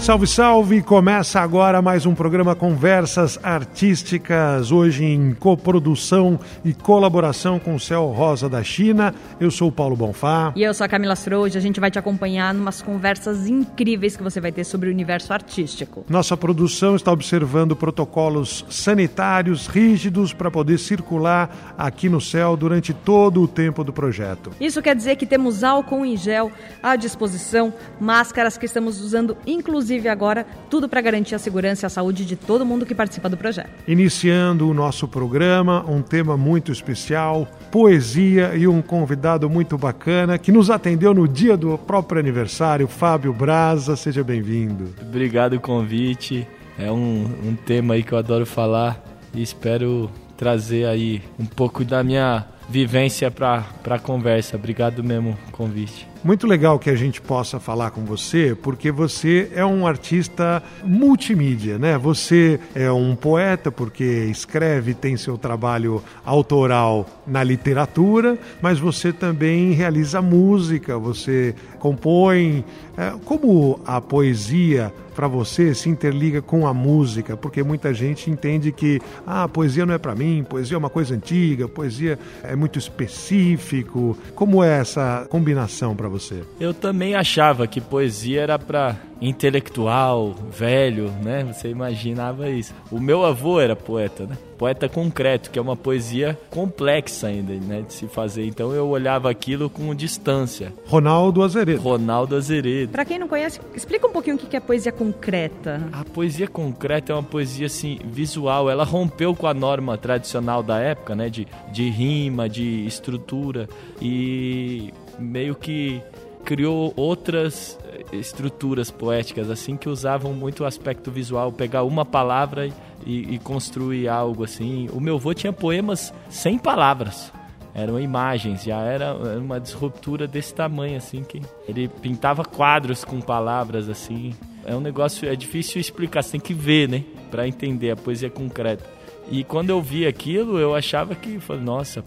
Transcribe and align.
Salve, 0.00 0.26
salve! 0.26 0.82
Começa 0.82 1.40
agora 1.40 1.82
mais 1.82 2.06
um 2.06 2.14
programa 2.14 2.54
Conversas 2.54 3.38
Artísticas, 3.42 4.72
hoje 4.72 5.04
em 5.04 5.34
coprodução 5.34 6.40
e 6.64 6.72
colaboração 6.72 7.58
com 7.58 7.74
o 7.74 7.78
Céu 7.78 8.06
Rosa 8.06 8.48
da 8.48 8.64
China. 8.64 9.14
Eu 9.38 9.50
sou 9.50 9.68
o 9.68 9.72
Paulo 9.72 9.94
Bonfá. 9.94 10.54
E 10.56 10.62
eu 10.62 10.72
sou 10.72 10.86
a 10.86 10.88
Camila 10.88 11.14
Hoje 11.38 11.58
A 11.58 11.60
gente 11.60 11.78
vai 11.78 11.90
te 11.90 11.98
acompanhar 11.98 12.54
em 12.54 12.58
umas 12.58 12.80
conversas 12.80 13.46
incríveis 13.46 14.16
que 14.16 14.22
você 14.22 14.40
vai 14.40 14.50
ter 14.50 14.64
sobre 14.64 14.88
o 14.88 14.92
universo 14.92 15.34
artístico. 15.34 16.02
Nossa 16.08 16.34
produção 16.34 16.96
está 16.96 17.12
observando 17.12 17.76
protocolos 17.76 18.64
sanitários 18.70 19.66
rígidos 19.66 20.32
para 20.32 20.50
poder 20.50 20.78
circular 20.78 21.74
aqui 21.76 22.08
no 22.08 22.22
céu 22.22 22.56
durante 22.56 22.94
todo 22.94 23.42
o 23.42 23.46
tempo 23.46 23.84
do 23.84 23.92
projeto. 23.92 24.50
Isso 24.58 24.80
quer 24.80 24.96
dizer 24.96 25.16
que 25.16 25.26
temos 25.26 25.62
álcool 25.62 26.06
em 26.06 26.16
gel 26.16 26.50
à 26.82 26.96
disposição, 26.96 27.72
máscaras 28.00 28.56
que 28.56 28.64
estamos 28.64 28.98
usando 29.02 29.36
inclusive 29.46 29.89
inclusive 29.90 30.08
agora, 30.08 30.46
tudo 30.68 30.88
para 30.88 31.00
garantir 31.00 31.34
a 31.34 31.38
segurança 31.38 31.84
e 31.84 31.86
a 31.86 31.90
saúde 31.90 32.24
de 32.24 32.36
todo 32.36 32.64
mundo 32.64 32.86
que 32.86 32.94
participa 32.94 33.28
do 33.28 33.36
projeto. 33.36 33.70
Iniciando 33.86 34.68
o 34.68 34.74
nosso 34.74 35.08
programa, 35.08 35.84
um 35.88 36.00
tema 36.00 36.36
muito 36.36 36.70
especial, 36.70 37.46
poesia 37.70 38.54
e 38.54 38.68
um 38.68 38.80
convidado 38.80 39.50
muito 39.50 39.76
bacana 39.76 40.38
que 40.38 40.52
nos 40.52 40.70
atendeu 40.70 41.12
no 41.12 41.26
dia 41.26 41.56
do 41.56 41.76
próprio 41.76 42.20
aniversário, 42.20 42.86
Fábio 42.86 43.32
Braza. 43.32 43.96
Seja 43.96 44.22
bem-vindo. 44.22 44.94
Obrigado 45.00 45.54
o 45.54 45.60
convite. 45.60 46.46
É 46.78 46.90
um, 46.90 47.26
um 47.44 47.56
tema 47.56 47.94
aí 47.94 48.02
que 48.02 48.12
eu 48.12 48.18
adoro 48.18 48.46
falar 48.46 49.02
e 49.34 49.42
espero 49.42 50.10
trazer 50.36 50.86
aí 50.86 51.22
um 51.38 51.44
pouco 51.44 51.84
da 51.84 52.02
minha 52.02 52.46
vivência 52.68 53.30
para 53.30 53.64
a 53.84 53.98
conversa. 53.98 54.56
Obrigado 54.56 55.02
mesmo 55.02 55.36
convite. 55.52 56.09
Muito 56.22 56.46
legal 56.46 56.78
que 56.78 56.90
a 56.90 56.94
gente 56.94 57.18
possa 57.18 57.58
falar 57.58 57.92
com 57.92 58.04
você, 58.04 58.54
porque 58.54 58.90
você 58.90 59.50
é 59.54 59.64
um 59.64 59.86
artista 59.86 60.62
multimídia, 60.84 61.78
né? 61.78 61.96
Você 61.96 62.60
é 62.74 62.92
um 62.92 63.16
poeta 63.16 63.72
porque 63.72 64.04
escreve, 64.30 64.92
tem 64.92 65.16
seu 65.16 65.38
trabalho 65.38 66.04
autoral 66.22 67.06
na 67.26 67.42
literatura, 67.42 68.38
mas 68.60 68.78
você 68.78 69.14
também 69.14 69.72
realiza 69.72 70.20
música, 70.20 70.98
você 70.98 71.54
compõe. 71.78 72.66
É, 72.98 73.14
como 73.24 73.80
a 73.86 73.98
poesia 73.98 74.92
para 75.14 75.26
você 75.26 75.74
se 75.74 75.88
interliga 75.88 76.42
com 76.42 76.66
a 76.66 76.74
música? 76.74 77.36
Porque 77.36 77.62
muita 77.62 77.94
gente 77.94 78.30
entende 78.30 78.72
que 78.72 79.00
ah, 79.26 79.44
a 79.44 79.48
poesia 79.48 79.86
não 79.86 79.94
é 79.94 79.98
para 79.98 80.14
mim, 80.14 80.44
poesia 80.48 80.74
é 80.74 80.78
uma 80.78 80.90
coisa 80.90 81.14
antiga, 81.14 81.66
poesia 81.66 82.18
é 82.42 82.54
muito 82.54 82.78
específico. 82.78 84.16
Como 84.34 84.62
é 84.62 84.80
essa 84.80 85.26
combinação 85.30 85.96
para 85.96 86.09
você? 86.10 86.42
Eu 86.58 86.74
também 86.74 87.14
achava 87.14 87.66
que 87.66 87.80
poesia 87.80 88.42
era 88.42 88.58
para 88.58 88.96
intelectual, 89.20 90.34
velho, 90.50 91.10
né? 91.22 91.44
Você 91.44 91.68
imaginava 91.68 92.48
isso. 92.48 92.74
O 92.90 92.98
meu 92.98 93.24
avô 93.24 93.60
era 93.60 93.76
poeta, 93.76 94.26
né? 94.26 94.36
Poeta 94.56 94.88
concreto, 94.88 95.50
que 95.50 95.58
é 95.58 95.62
uma 95.62 95.76
poesia 95.76 96.38
complexa 96.50 97.28
ainda, 97.28 97.54
né, 97.54 97.82
de 97.86 97.94
se 97.94 98.06
fazer. 98.06 98.44
Então 98.44 98.72
eu 98.72 98.86
olhava 98.88 99.30
aquilo 99.30 99.70
com 99.70 99.94
distância. 99.94 100.72
Ronaldo 100.86 101.42
Azeredo. 101.42 101.80
Ronaldo 101.80 102.36
Azeredo. 102.36 102.92
Para 102.92 103.06
quem 103.06 103.18
não 103.18 103.26
conhece, 103.26 103.58
explica 103.74 104.06
um 104.06 104.12
pouquinho 104.12 104.36
o 104.36 104.38
que 104.38 104.54
é 104.54 104.60
poesia 104.60 104.92
concreta. 104.92 105.80
A 105.92 106.04
poesia 106.04 106.46
concreta 106.46 107.12
é 107.12 107.14
uma 107.14 107.22
poesia 107.22 107.66
assim 107.66 107.98
visual. 108.04 108.68
Ela 108.68 108.84
rompeu 108.84 109.34
com 109.34 109.46
a 109.46 109.54
norma 109.54 109.96
tradicional 109.96 110.62
da 110.62 110.78
época, 110.78 111.14
né, 111.14 111.30
de, 111.30 111.48
de 111.72 111.88
rima, 111.88 112.46
de 112.46 112.84
estrutura 112.86 113.66
e 114.00 114.92
meio 115.20 115.54
que 115.54 116.02
criou 116.44 116.92
outras 116.96 117.78
eh, 117.84 118.16
estruturas 118.16 118.90
poéticas 118.90 119.50
assim 119.50 119.76
que 119.76 119.88
usavam 119.88 120.32
muito 120.32 120.62
o 120.62 120.66
aspecto 120.66 121.10
visual, 121.10 121.52
pegar 121.52 121.84
uma 121.84 122.04
palavra 122.04 122.68
e, 123.06 123.34
e 123.34 123.38
construir 123.38 124.08
algo 124.08 124.44
assim. 124.44 124.88
O 124.92 125.00
meu 125.00 125.16
avô 125.16 125.34
tinha 125.34 125.52
poemas 125.52 126.12
sem 126.28 126.58
palavras, 126.58 127.32
eram 127.74 128.00
imagens, 128.00 128.64
já 128.64 128.80
era 128.80 129.14
uma 129.14 129.60
disruptura 129.60 130.26
desse 130.26 130.54
tamanho 130.54 130.96
assim 130.96 131.22
que 131.22 131.40
ele 131.68 131.88
pintava 131.88 132.44
quadros 132.44 133.04
com 133.04 133.20
palavras 133.20 133.88
assim. 133.88 134.34
É 134.64 134.74
um 134.74 134.80
negócio 134.80 135.28
é 135.28 135.36
difícil 135.36 135.80
explicar, 135.80 136.22
você 136.22 136.32
tem 136.32 136.40
que 136.40 136.52
ver, 136.52 136.88
né, 136.88 137.04
para 137.30 137.46
entender 137.46 137.90
a 137.90 137.96
poesia 137.96 138.28
concreta. 138.28 138.84
E 139.30 139.44
quando 139.44 139.70
eu 139.70 139.80
vi 139.80 140.06
aquilo, 140.06 140.58
eu 140.58 140.74
achava 140.74 141.14
que, 141.14 141.38
nossa, 141.62 142.04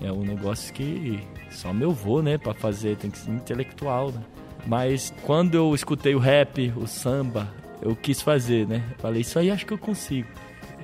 é 0.00 0.12
um 0.12 0.20
negócio 0.20 0.72
que 0.74 1.18
só 1.58 1.72
meu 1.72 1.90
vô, 1.90 2.22
né, 2.22 2.38
para 2.38 2.54
fazer, 2.54 2.96
tem 2.96 3.10
que 3.10 3.18
ser 3.18 3.32
intelectual, 3.32 4.12
né? 4.12 4.22
Mas 4.64 5.12
quando 5.24 5.56
eu 5.56 5.74
escutei 5.74 6.14
o 6.14 6.18
rap, 6.18 6.72
o 6.76 6.86
samba, 6.86 7.52
eu 7.82 7.96
quis 7.96 8.22
fazer, 8.22 8.66
né? 8.66 8.84
Falei, 8.98 9.22
isso 9.22 9.38
aí 9.38 9.50
acho 9.50 9.66
que 9.66 9.72
eu 9.72 9.78
consigo. 9.78 10.28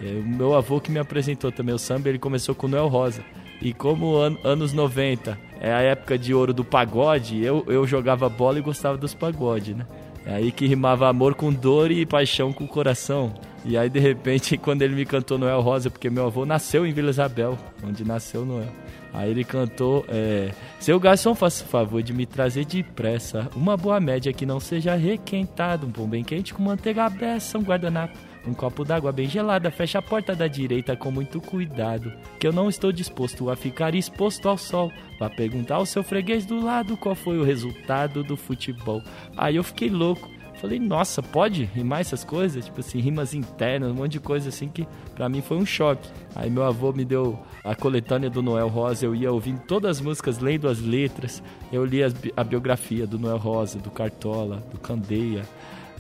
É, 0.03 0.07
o 0.19 0.25
meu 0.25 0.55
avô 0.55 0.81
que 0.81 0.91
me 0.91 0.99
apresentou 0.99 1.53
também 1.53 1.73
o 1.73 1.79
samba, 1.79 2.09
ele 2.09 2.19
começou 2.19 2.57
com 2.57 2.67
Noel 2.67 2.89
Rosa. 2.89 3.23
E 3.62 3.73
como 3.73 4.17
an 4.17 4.37
anos 4.43 4.73
90 4.73 5.39
é 5.61 5.73
a 5.73 5.81
época 5.81 6.19
de 6.19 6.35
ouro 6.35 6.53
do 6.53 6.65
pagode, 6.65 7.43
eu, 7.43 7.65
eu 7.69 7.87
jogava 7.87 8.29
bola 8.29 8.59
e 8.59 8.62
gostava 8.62 8.99
dos 8.99 9.15
pagodes, 9.15 9.77
né? 9.77 9.87
É 10.27 10.35
aí 10.35 10.51
que 10.51 10.67
rimava 10.67 11.09
amor 11.09 11.37
com 11.37 11.53
dor 11.53 11.93
e 11.93 12.05
paixão 12.05 12.53
com 12.53 12.67
coração. 12.67 13.33
E 13.64 13.78
aí, 13.78 13.88
de 13.88 13.98
repente, 13.98 14.56
quando 14.58 14.82
ele 14.82 14.94
me 14.94 15.06
cantou 15.06 15.38
Noel 15.38 15.60
Rosa, 15.60 15.91
porque 15.91 16.10
meu 16.10 16.26
avô 16.26 16.44
nasceu 16.44 16.86
em 16.86 16.92
Vila 16.92 17.10
Isabel, 17.10 17.58
onde 17.82 18.04
nasceu 18.04 18.44
Noel. 18.44 18.69
Aí 19.12 19.30
ele 19.30 19.44
cantou: 19.44 20.04
é, 20.08 20.50
Seu 20.80 20.98
garçom, 20.98 21.34
faça 21.34 21.64
o 21.64 21.69
favor 21.69 22.02
de 22.02 22.12
me 22.12 22.26
trazer 22.26 22.64
depressa 22.64 23.48
uma 23.54 23.76
boa 23.76 24.00
média 24.00 24.32
que 24.32 24.44
não 24.44 24.58
seja 24.58 24.97
requentado, 24.97 25.86
um 25.86 25.91
pão 25.91 26.08
bem 26.08 26.25
quente 26.25 26.52
com 26.52 26.62
manteiga 26.62 27.04
abessa, 27.04 27.56
um 27.56 27.62
guardanapo. 27.62 28.19
Um 28.47 28.52
copo 28.52 28.84
d'água 28.84 29.10
bem 29.10 29.26
gelada, 29.26 29.70
fecha 29.70 30.00
a 30.00 30.02
porta 30.02 30.36
da 30.36 30.46
direita 30.46 30.94
com 30.94 31.10
muito 31.10 31.41
cuidado, 31.41 32.12
que 32.38 32.46
eu 32.46 32.52
não 32.52 32.69
estou 32.69 32.92
disposto 32.92 33.48
a 33.48 33.56
ficar 33.56 33.94
exposto 33.94 34.46
ao 34.48 34.58
sol. 34.58 34.92
Vá 35.19 35.31
perguntar 35.31 35.76
ao 35.76 35.86
seu 35.86 36.02
freguês 36.02 36.44
do 36.44 36.62
lado 36.62 36.94
qual 36.96 37.14
foi 37.14 37.38
o 37.38 37.44
resultado 37.44 38.22
do 38.22 38.36
futebol. 38.36 39.02
Aí 39.34 39.56
eu 39.56 39.64
fiquei 39.64 39.88
louco. 39.88 40.28
Falei, 40.64 40.78
nossa, 40.78 41.22
pode 41.22 41.64
rimar 41.64 42.00
essas 42.00 42.25
coisas? 42.25 42.64
Tipo 42.64 42.80
assim, 42.80 42.98
rimas 42.98 43.34
internas, 43.34 43.91
um 43.91 43.94
monte 43.94 44.12
de 44.12 44.20
coisa 44.20 44.48
assim 44.48 44.66
que 44.66 44.88
para 45.14 45.28
mim 45.28 45.42
foi 45.42 45.58
um 45.58 45.66
choque. 45.66 46.08
Aí 46.34 46.48
meu 46.48 46.62
avô 46.62 46.91
me 46.91 47.04
deu 47.04 47.38
a 47.62 47.75
coletânea 47.75 48.30
do 48.30 48.41
Noel 48.41 48.69
Rosa, 48.69 49.04
eu 49.04 49.14
ia 49.14 49.30
ouvindo 49.30 49.60
todas 49.66 49.98
as 49.98 50.00
músicas, 50.00 50.38
lendo 50.38 50.66
as 50.66 50.80
letras. 50.80 51.42
Eu 51.70 51.84
li 51.84 52.00
a 52.02 52.42
biografia 52.42 53.06
do 53.06 53.19
Noel 53.19 53.36
Rosa, 53.36 53.78
do 53.78 53.91
Cartola, 53.91 54.62
do 54.72 54.78
Candeia. 54.78 55.42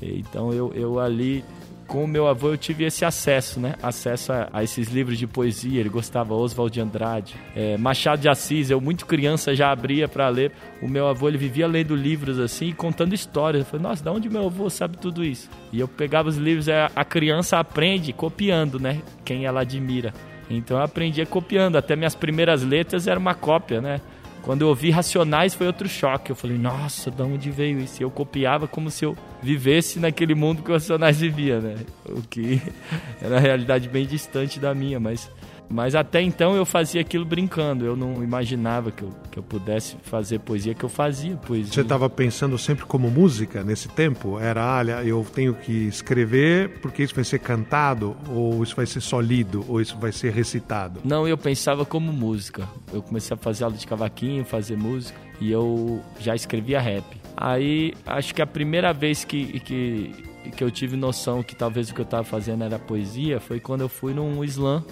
Então 0.00 0.50
eu, 0.50 0.72
eu 0.72 0.98
ali 0.98 1.44
com 1.86 2.04
o 2.04 2.08
meu 2.08 2.26
avô 2.26 2.48
eu 2.50 2.56
tive 2.56 2.84
esse 2.84 3.04
acesso, 3.04 3.60
né? 3.60 3.74
Acesso 3.82 4.32
a, 4.32 4.48
a 4.52 4.64
esses 4.64 4.88
livros 4.88 5.18
de 5.18 5.26
poesia. 5.26 5.80
Ele 5.80 5.88
gostava 5.88 6.34
Oswald 6.34 6.72
de 6.72 6.80
Andrade, 6.80 7.34
é, 7.54 7.76
Machado 7.76 8.20
de 8.20 8.28
Assis. 8.28 8.70
Eu 8.70 8.80
muito 8.80 9.06
criança 9.06 9.54
já 9.54 9.70
abria 9.70 10.08
para 10.08 10.28
ler. 10.28 10.52
O 10.82 10.88
meu 10.88 11.06
avô 11.06 11.28
ele 11.28 11.38
vivia 11.38 11.66
lendo 11.66 11.94
livros 11.94 12.38
assim, 12.38 12.72
contando 12.72 13.14
histórias. 13.14 13.64
Eu 13.64 13.70
falei, 13.70 13.86
nossa, 13.86 14.02
de 14.02 14.08
onde 14.08 14.28
meu 14.28 14.46
avô 14.46 14.68
sabe 14.68 14.96
tudo 14.98 15.24
isso? 15.24 15.48
E 15.72 15.80
eu 15.80 15.88
pegava 15.88 16.28
os 16.28 16.36
livros. 16.36 16.68
É, 16.68 16.88
a 16.94 17.04
criança 17.04 17.58
aprende 17.58 18.12
copiando, 18.12 18.78
né? 18.78 19.02
Quem 19.24 19.44
ela 19.44 19.60
admira. 19.60 20.12
Então 20.48 20.76
eu 20.76 20.82
aprendia 20.82 21.26
copiando. 21.26 21.76
Até 21.76 21.96
minhas 21.96 22.14
primeiras 22.14 22.62
letras 22.62 23.06
era 23.06 23.18
uma 23.18 23.34
cópia, 23.34 23.80
né? 23.80 24.00
Quando 24.44 24.60
eu 24.60 24.68
ouvi 24.68 24.90
Racionais 24.90 25.54
foi 25.54 25.66
outro 25.66 25.88
choque. 25.88 26.30
Eu 26.30 26.36
falei, 26.36 26.58
nossa, 26.58 27.10
de 27.10 27.22
onde 27.22 27.50
veio 27.50 27.80
isso? 27.80 28.02
Eu 28.02 28.10
copiava 28.10 28.68
como 28.68 28.90
se 28.90 29.02
eu 29.02 29.16
vivesse 29.42 29.98
naquele 29.98 30.34
mundo 30.34 30.62
que 30.62 30.70
o 30.70 30.74
Racionais 30.74 31.18
vivia, 31.18 31.60
né? 31.60 31.76
O 32.06 32.20
que 32.20 32.60
era 33.22 33.36
uma 33.36 33.40
realidade 33.40 33.88
bem 33.88 34.06
distante 34.06 34.60
da 34.60 34.74
minha, 34.74 35.00
mas 35.00 35.30
mas 35.68 35.94
até 35.94 36.20
então 36.20 36.54
eu 36.54 36.64
fazia 36.64 37.00
aquilo 37.00 37.24
brincando. 37.24 37.84
Eu 37.84 37.96
não 37.96 38.22
imaginava 38.22 38.90
que 38.90 39.02
eu, 39.02 39.10
que 39.30 39.38
eu 39.38 39.42
pudesse 39.42 39.96
fazer 40.02 40.40
poesia, 40.40 40.74
que 40.74 40.84
eu 40.84 40.88
fazia 40.88 41.36
poesia. 41.36 41.72
Você 41.72 41.80
estava 41.80 42.08
pensando 42.08 42.56
sempre 42.58 42.84
como 42.84 43.10
música 43.10 43.62
nesse 43.64 43.88
tempo? 43.88 44.38
Era, 44.38 44.78
olha, 44.78 45.04
eu 45.04 45.24
tenho 45.34 45.54
que 45.54 45.72
escrever 45.72 46.80
porque 46.80 47.02
isso 47.02 47.14
vai 47.14 47.24
ser 47.24 47.38
cantado, 47.38 48.16
ou 48.28 48.62
isso 48.62 48.76
vai 48.76 48.86
ser 48.86 49.00
só 49.00 49.20
lido, 49.20 49.64
ou 49.68 49.80
isso 49.80 49.96
vai 49.98 50.12
ser 50.12 50.32
recitado? 50.32 51.00
Não, 51.04 51.26
eu 51.26 51.36
pensava 51.36 51.84
como 51.84 52.12
música. 52.12 52.68
Eu 52.92 53.02
comecei 53.02 53.34
a 53.34 53.38
fazer 53.38 53.64
aula 53.64 53.76
de 53.76 53.86
cavaquinho, 53.86 54.44
fazer 54.44 54.76
música, 54.76 55.18
e 55.40 55.50
eu 55.50 56.00
já 56.20 56.34
escrevia 56.34 56.80
rap. 56.80 57.04
Aí, 57.36 57.92
acho 58.06 58.34
que 58.34 58.40
a 58.40 58.46
primeira 58.46 58.92
vez 58.92 59.24
que, 59.24 59.58
que, 59.60 60.12
que 60.56 60.62
eu 60.62 60.70
tive 60.70 60.96
noção 60.96 61.42
que 61.42 61.56
talvez 61.56 61.90
o 61.90 61.94
que 61.94 62.00
eu 62.00 62.04
estava 62.04 62.22
fazendo 62.22 62.62
era 62.62 62.78
poesia 62.78 63.40
foi 63.40 63.58
quando 63.58 63.80
eu 63.80 63.88
fui 63.88 64.14
num 64.14 64.44
slam 64.44 64.84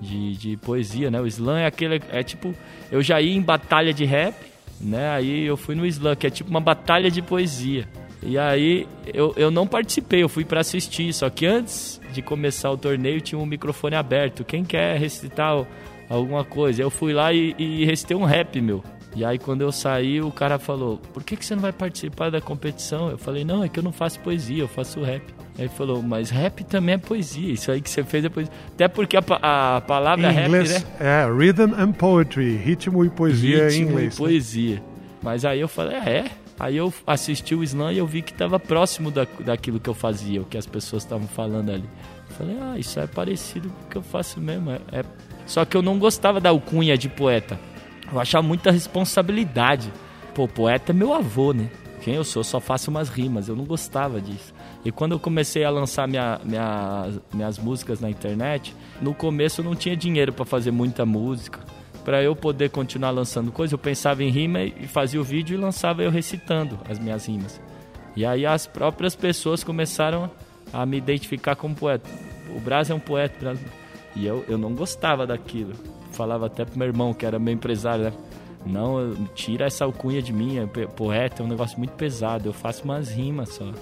de, 0.00 0.36
de 0.36 0.56
poesia, 0.56 1.10
né? 1.10 1.20
O 1.20 1.26
slam 1.26 1.58
é 1.58 1.66
aquele. 1.66 2.00
É 2.10 2.22
tipo. 2.22 2.54
Eu 2.90 3.02
já 3.02 3.20
ia 3.20 3.34
em 3.34 3.42
batalha 3.42 3.92
de 3.92 4.04
rap, 4.04 4.34
né? 4.80 5.10
Aí 5.10 5.44
eu 5.44 5.56
fui 5.56 5.74
no 5.74 5.86
slam, 5.86 6.16
que 6.16 6.26
é 6.26 6.30
tipo 6.30 6.50
uma 6.50 6.60
batalha 6.60 7.10
de 7.10 7.22
poesia. 7.22 7.86
E 8.22 8.36
aí 8.38 8.86
eu, 9.12 9.32
eu 9.36 9.50
não 9.50 9.66
participei, 9.66 10.22
eu 10.22 10.28
fui 10.28 10.44
para 10.44 10.60
assistir. 10.60 11.12
Só 11.12 11.28
que 11.30 11.46
antes 11.46 12.00
de 12.12 12.22
começar 12.22 12.70
o 12.70 12.76
torneio 12.76 13.20
tinha 13.20 13.38
um 13.38 13.46
microfone 13.46 13.96
aberto. 13.96 14.44
Quem 14.44 14.64
quer 14.64 14.98
recitar 14.98 15.66
alguma 16.08 16.44
coisa? 16.44 16.82
Eu 16.82 16.90
fui 16.90 17.12
lá 17.12 17.32
e, 17.32 17.54
e 17.58 17.84
recitei 17.84 18.16
um 18.16 18.24
rap, 18.24 18.60
meu. 18.60 18.82
E 19.14 19.24
aí 19.24 19.38
quando 19.38 19.62
eu 19.62 19.72
saí, 19.72 20.20
o 20.20 20.30
cara 20.30 20.58
falou: 20.58 20.98
Por 21.12 21.24
que, 21.24 21.36
que 21.36 21.44
você 21.44 21.54
não 21.54 21.62
vai 21.62 21.72
participar 21.72 22.30
da 22.30 22.40
competição? 22.40 23.10
Eu 23.10 23.18
falei: 23.18 23.44
Não, 23.44 23.64
é 23.64 23.68
que 23.68 23.78
eu 23.78 23.82
não 23.82 23.92
faço 23.92 24.20
poesia, 24.20 24.62
eu 24.62 24.68
faço 24.68 25.02
rap. 25.02 25.22
Aí 25.60 25.66
ele 25.66 25.74
falou: 25.74 26.02
Mas 26.02 26.30
rap 26.30 26.64
também 26.64 26.94
é 26.94 26.98
poesia. 26.98 27.52
Isso 27.52 27.70
aí 27.70 27.82
que 27.82 27.90
você 27.90 28.02
fez 28.02 28.24
é 28.24 28.30
poesia. 28.30 28.52
Até 28.74 28.88
porque 28.88 29.16
a, 29.16 29.76
a 29.76 29.80
palavra 29.82 30.32
em 30.32 30.46
inglês, 30.46 30.72
rap, 30.72 30.82
né? 30.82 30.96
É, 30.98 31.30
rhythm 31.30 31.74
and 31.78 31.92
poetry, 31.92 32.56
ritmo 32.56 33.04
e 33.04 33.10
poesia 33.10 33.68
ritmo 33.68 33.78
em 33.78 33.90
inglês. 33.90 34.14
E 34.14 34.16
poesia. 34.16 34.74
Né? 34.76 34.82
Mas 35.22 35.44
aí 35.44 35.60
eu 35.60 35.68
falei: 35.68 35.98
É, 35.98 36.10
é. 36.10 36.30
Aí 36.58 36.76
eu 36.76 36.92
assisti 37.06 37.54
o 37.54 37.62
slam 37.62 37.92
e 37.92 37.98
eu 37.98 38.06
vi 38.06 38.20
que 38.20 38.32
estava 38.32 38.60
próximo 38.60 39.10
da, 39.10 39.26
daquilo 39.40 39.80
que 39.80 39.88
eu 39.88 39.94
fazia, 39.94 40.42
o 40.42 40.44
que 40.44 40.58
as 40.58 40.66
pessoas 40.66 41.02
estavam 41.02 41.26
falando 41.26 41.70
ali. 41.70 41.88
Eu 42.28 42.36
falei, 42.36 42.56
ah, 42.60 42.78
isso 42.78 43.00
é 43.00 43.06
parecido 43.06 43.70
com 43.70 43.86
o 43.86 43.88
que 43.88 43.96
eu 43.96 44.02
faço 44.02 44.38
mesmo. 44.38 44.70
É, 44.70 44.80
é... 44.92 45.04
Só 45.46 45.64
que 45.64 45.74
eu 45.74 45.80
não 45.80 45.98
gostava 45.98 46.38
da 46.38 46.50
alcunha 46.50 46.98
de 46.98 47.08
poeta. 47.08 47.58
Eu 48.12 48.20
achava 48.20 48.46
muita 48.46 48.70
responsabilidade. 48.70 49.90
Pô, 50.34 50.46
poeta 50.46 50.92
é 50.92 50.94
meu 50.94 51.14
avô, 51.14 51.54
né? 51.54 51.70
Quem 52.02 52.14
eu 52.14 52.24
sou? 52.24 52.44
Só 52.44 52.60
faço 52.60 52.90
umas 52.90 53.08
rimas. 53.08 53.48
Eu 53.48 53.56
não 53.56 53.64
gostava 53.64 54.20
disso. 54.20 54.52
E 54.84 54.90
quando 54.90 55.12
eu 55.12 55.18
comecei 55.18 55.64
a 55.64 55.70
lançar 55.70 56.08
minha, 56.08 56.40
minha, 56.42 57.08
minhas 57.34 57.58
músicas 57.58 58.00
na 58.00 58.08
internet, 58.08 58.74
no 59.00 59.14
começo 59.14 59.60
eu 59.60 59.64
não 59.64 59.74
tinha 59.74 59.96
dinheiro 59.96 60.32
para 60.32 60.44
fazer 60.44 60.70
muita 60.70 61.04
música 61.04 61.60
para 62.04 62.22
eu 62.22 62.34
poder 62.34 62.70
continuar 62.70 63.10
lançando 63.10 63.52
coisas, 63.52 63.72
eu 63.72 63.78
pensava 63.78 64.24
em 64.24 64.30
rima 64.30 64.62
e 64.62 64.86
fazia 64.86 65.20
o 65.20 65.24
vídeo 65.24 65.54
e 65.54 65.60
lançava 65.60 66.02
eu 66.02 66.10
recitando 66.10 66.78
as 66.88 66.98
minhas 66.98 67.26
rimas. 67.26 67.60
E 68.16 68.24
aí 68.24 68.44
as 68.44 68.66
próprias 68.66 69.14
pessoas 69.14 69.62
começaram 69.62 70.30
a 70.72 70.84
me 70.84 70.96
identificar 70.96 71.56
como 71.56 71.74
poeta. 71.74 72.08
O 72.56 72.60
Braz 72.60 72.90
é 72.90 72.94
um 72.94 73.00
poeta. 73.00 73.54
E 74.16 74.26
eu, 74.26 74.44
eu 74.48 74.58
não 74.58 74.74
gostava 74.74 75.26
daquilo. 75.26 75.74
Falava 76.10 76.46
até 76.46 76.64
pro 76.64 76.78
meu 76.78 76.88
irmão, 76.88 77.14
que 77.14 77.24
era 77.24 77.38
meu 77.38 77.54
empresário, 77.54 78.04
né? 78.04 78.12
Não, 78.66 79.14
tira 79.34 79.66
essa 79.66 79.84
alcunha 79.84 80.20
de 80.20 80.32
mim, 80.32 80.58
é 80.58 80.66
poeta 80.66 81.42
é 81.42 81.46
um 81.46 81.48
negócio 81.48 81.78
muito 81.78 81.92
pesado, 81.92 82.46
eu 82.46 82.52
faço 82.52 82.84
umas 82.84 83.08
rimas 83.08 83.50
só. 83.50 83.72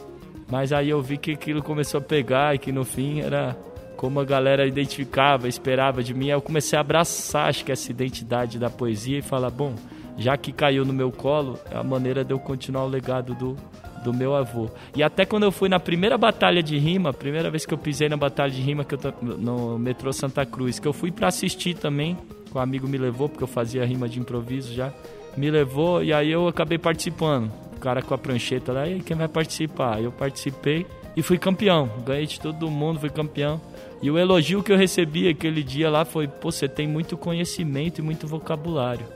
Mas 0.51 0.73
aí 0.73 0.89
eu 0.89 1.03
vi 1.03 1.19
que 1.19 1.33
aquilo 1.33 1.63
começou 1.63 1.99
a 1.99 2.03
pegar 2.03 2.55
e 2.55 2.59
que 2.59 2.73
no 2.73 2.85
fim 2.85 3.21
era 3.21 3.57
como 3.97 4.21
a 4.21 4.25
galera 4.25 4.65
identificava, 4.65 5.49
esperava 5.49 6.05
de 6.05 6.15
mim, 6.15 6.27
aí 6.27 6.37
eu 6.37 6.41
comecei 6.41 6.79
a 6.79 6.81
abraçar, 6.81 7.49
acho 7.49 7.65
que 7.65 7.73
essa 7.73 7.91
identidade 7.91 8.57
da 8.57 8.71
poesia 8.71 9.19
e 9.19 9.23
falar, 9.23 9.51
bom, 9.51 9.75
já 10.17 10.37
que 10.37 10.53
caiu 10.53 10.85
no 10.85 10.93
meu 10.93 11.11
colo, 11.11 11.59
é 11.69 11.77
a 11.77 11.83
maneira 11.83 12.25
de 12.25 12.33
eu 12.33 12.39
continuar 12.39 12.85
o 12.85 12.89
legado 12.89 13.35
do, 13.35 13.57
do 14.05 14.15
meu 14.15 14.37
avô. 14.37 14.71
E 14.95 15.03
até 15.03 15.25
quando 15.25 15.43
eu 15.43 15.53
fui 15.53 15.69
na 15.69 15.81
primeira 15.81 16.17
batalha 16.17 16.63
de 16.63 16.79
rima, 16.79 17.13
primeira 17.13 17.51
vez 17.51 17.67
que 17.67 17.75
eu 17.75 17.79
pisei 17.79 18.09
na 18.09 18.17
batalha 18.17 18.53
de 18.53 18.63
rima 18.63 18.85
que 18.85 18.95
eu 18.95 19.01
no 19.21 19.79
metrô 19.79 20.13
Santa 20.13 20.47
Cruz, 20.47 20.79
que 20.79 20.87
eu 20.87 20.93
fui 20.93 21.11
para 21.11 21.27
assistir 21.27 21.75
também, 21.75 22.17
que 22.51 22.57
um 22.57 22.61
amigo 22.61 22.87
me 22.87 22.99
levou, 22.99 23.29
porque 23.29 23.43
eu 23.43 23.49
fazia 23.49 23.85
rima 23.85 24.09
de 24.09 24.21
improviso 24.21 24.73
já, 24.73 24.93
me 25.37 25.51
levou 25.51 26.05
e 26.05 26.13
aí 26.13 26.31
eu 26.31 26.47
acabei 26.47 26.79
participando. 26.79 27.51
Cara 27.81 28.03
com 28.03 28.15
a 28.15 28.19
prancheta 28.19 28.73
lá, 28.73 28.89
e 28.89 29.01
quem 29.01 29.17
vai 29.17 29.29
participar? 29.29 30.03
Eu 30.03 30.11
participei 30.11 30.87
e 31.17 31.23
fui 31.23 31.39
campeão. 31.39 31.89
Ganhei 32.05 32.27
de 32.27 32.41
todo 32.41 32.71
mundo, 32.71 33.01
fui 33.01 33.11
campeão. 33.11 33.61
E 34.03 34.11
o 34.11 34.19
elogio 34.19 34.63
que 34.63 34.73
eu 34.73 34.77
recebi 34.77 35.29
aquele 35.29 35.63
dia 35.63 35.91
lá 35.91 36.05
foi: 36.05 36.29
Pô, 36.29 36.51
você 36.51 36.69
tem 36.69 36.87
muito 36.87 37.17
conhecimento 37.17 37.99
e 37.99 38.03
muito 38.03 38.27
vocabulário. 38.27 39.07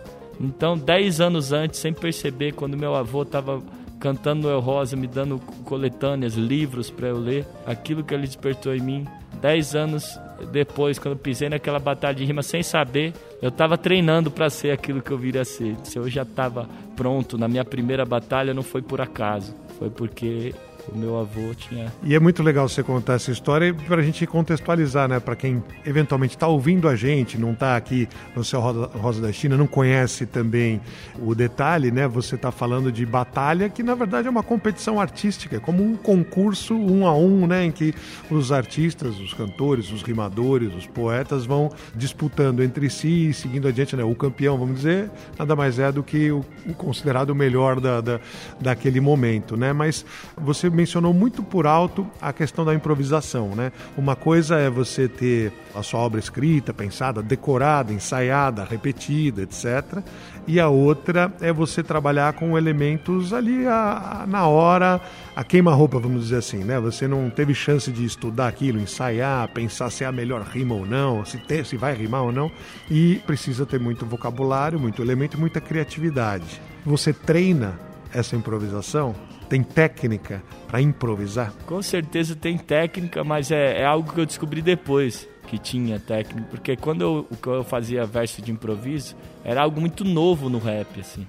Então, 0.41 0.77
dez 0.77 1.21
anos 1.21 1.53
antes, 1.53 1.79
sem 1.79 1.93
perceber, 1.93 2.53
quando 2.53 2.77
meu 2.77 2.95
avô 2.95 3.23
estava 3.23 3.63
cantando 4.01 4.43
Noel 4.43 4.59
Rosa, 4.59 4.97
me 4.97 5.07
dando 5.07 5.39
coletâneas, 5.65 6.35
livros 6.35 6.91
para 6.91 7.07
eu 7.07 7.19
ler, 7.19 7.47
aquilo 7.65 8.03
que 8.03 8.13
ele 8.13 8.27
despertou 8.27 8.75
em 8.75 8.81
mim, 8.81 9.07
dez 9.41 9.77
anos 9.77 10.19
depois, 10.51 10.99
quando 10.99 11.17
pisei 11.17 11.49
naquela 11.49 11.79
batalha 11.79 12.15
de 12.15 12.25
rima 12.25 12.43
sem 12.43 12.63
saber, 12.63 13.13
eu 13.41 13.49
estava 13.49 13.77
treinando 13.79 14.31
para 14.31 14.51
ser 14.51 14.71
aquilo 14.71 15.03
que 15.03 15.11
eu 15.11 15.19
viria 15.19 15.43
a 15.43 15.45
ser. 15.45 15.77
Se 15.85 15.99
eu 15.99 16.09
já 16.09 16.23
estava 16.23 16.69
pronto 16.97 17.39
na 17.39 17.49
minha 17.49 17.65
primeira 17.65 18.05
batalha, 18.05 18.55
não 18.55 18.63
foi 18.63 18.83
por 18.83 19.01
acaso, 19.01 19.55
foi 19.79 19.91
porque 19.91 20.55
o 20.89 20.97
meu 20.97 21.19
avô 21.19 21.55
tinha. 21.55 21.93
E 22.03 22.15
é 22.15 22.21
muito 22.21 22.43
legal 22.43 22.69
você 22.69 22.83
contar 22.83 23.15
essa 23.15 23.31
história 23.31 23.73
para 23.73 24.01
a 24.01 24.03
gente 24.03 24.27
contextualizar, 24.27 25.09
né? 25.09 25.21
Para 25.21 25.37
quem 25.37 25.63
eventualmente 25.87 26.35
está 26.35 26.47
ouvindo 26.47 26.89
a 26.89 26.97
gente, 26.97 27.39
não 27.39 27.53
está 27.53 27.77
aqui 27.77 28.09
no 28.35 28.43
seu 28.43 28.61
Rosa 28.61 29.21
da 29.21 29.33
China, 29.33 29.57
não 29.57 29.67
conhece 29.67 30.27
também 30.27 30.81
o 31.21 31.35
detalhe, 31.35 31.91
né? 31.91 32.09
Você 32.09 32.35
está 32.35 32.51
falando 32.51 32.91
de 32.91 33.05
batalha, 33.07 33.69
que 33.69 33.83
na 33.83 33.95
verdade 33.95 34.27
é 34.27 34.31
uma 34.31 34.43
competição 34.43 35.01
artística, 35.01 35.57
é 35.57 35.61
como 35.61 35.83
um 35.83 35.97
concurso 35.97 36.75
um 36.75 37.07
a 37.07 37.15
um, 37.15 37.47
né? 37.47 37.65
Em 37.65 37.71
que 37.71 37.95
os 38.31 38.51
artistas, 38.51 39.21
os 39.21 39.33
cantores, 39.35 39.93
os 39.93 40.03
rimadores, 40.03 40.75
os 40.75 40.87
poetas 40.87 41.47
vão 41.47 41.71
disputando 41.95 42.63
entre 42.63 42.91
si 42.91 43.29
e 43.29 43.35
seguindo 43.35 43.69
adiante, 43.69 43.95
né? 43.95 44.03
O 44.03 44.15
campeão, 44.15 44.59
vamos 44.59 44.77
dizer, 44.77 45.11
nada 45.39 45.55
mais 45.55 45.79
é 45.79 45.93
do 45.93 46.03
que 46.03 46.31
o, 46.31 46.45
considerado 46.77 47.35
melhor 47.35 47.81
da, 47.81 48.01
da, 48.01 48.21
daquele 48.61 49.01
momento, 49.01 49.57
né? 49.57 49.73
Mas 49.73 50.05
você 50.37 50.72
mencionou 50.73 51.13
muito 51.13 51.43
por 51.43 51.67
alto 51.67 52.07
a 52.21 52.33
questão 52.33 52.65
da 52.65 52.75
improvisação, 52.75 53.55
né? 53.55 53.73
Uma 53.97 54.17
coisa 54.17 54.57
é 54.57 54.69
você 54.69 55.09
ter 55.09 55.53
a 55.75 55.83
sua 55.83 56.01
obra 56.01 56.19
escrita, 56.19 56.73
pensada, 56.75 57.23
decorada, 57.23 57.93
ensaiada, 57.93 58.65
repetida, 58.65 59.43
etc. 59.43 60.03
E 60.47 60.59
a 60.59 60.69
outra 60.69 61.33
é 61.41 61.53
você 61.53 61.83
trabalhar 61.83 62.33
com 62.33 62.59
elementos 62.59 63.33
ali 63.33 63.67
a, 63.67 64.23
a, 64.23 64.27
na 64.27 64.47
hora, 64.47 65.01
a 65.37 65.45
queima-roupa, 65.45 65.99
vamos 65.99 66.25
dizer 66.25 66.37
assim, 66.37 66.65
né? 66.65 66.81
Você 66.81 67.07
não 67.07 67.31
teve 67.31 67.55
chance 67.55 67.91
de 67.91 68.05
estudar 68.05 68.49
aquilo, 68.49 68.81
ensaiar, 68.81 69.49
pensar 69.49 69.91
se 69.91 70.03
é 70.03 70.07
a 70.07 70.13
melhor 70.13 70.43
rima 70.43 70.75
ou 70.75 70.85
não, 70.85 71.25
se, 71.25 71.41
se 71.65 71.77
vai 71.77 71.95
rimar 71.95 72.23
ou 72.23 72.33
não, 72.33 72.51
e 72.91 73.21
precisa 73.27 73.65
ter 73.65 73.79
muito 73.79 74.05
vocabulário, 74.05 74.81
muito 74.81 75.01
elemento 75.01 75.39
muita 75.39 75.61
criatividade. 75.61 76.61
Você 76.85 77.13
treina 77.13 77.79
essa 78.13 78.37
improvisação? 78.37 79.15
Tem 79.49 79.63
técnica 79.63 80.43
para 80.67 80.81
improvisar? 80.81 81.53
Com 81.67 81.83
certeza 81.83 82.35
tem 82.35 82.57
técnica, 82.57 83.23
mas 83.23 83.51
é, 83.51 83.81
é, 83.81 83.85
algo 83.85 84.13
que 84.13 84.21
eu 84.21 84.27
descobri 84.27 84.63
depois 84.63 85.29
que 85.47 85.59
tinha 85.59 85.99
técnica. 85.99 86.49
Porque 86.51 86.77
quando 86.77 87.03
eu, 87.03 87.29
eu 87.47 87.65
fazia 87.65 88.07
verso 88.07 88.41
de 88.41 88.51
improviso, 88.51 89.17
era 89.45 89.63
algo 89.63 89.81
muito 89.81 90.05
novo 90.05 90.49
no 90.49 90.59
rap, 90.59 91.01
assim. 91.01 91.27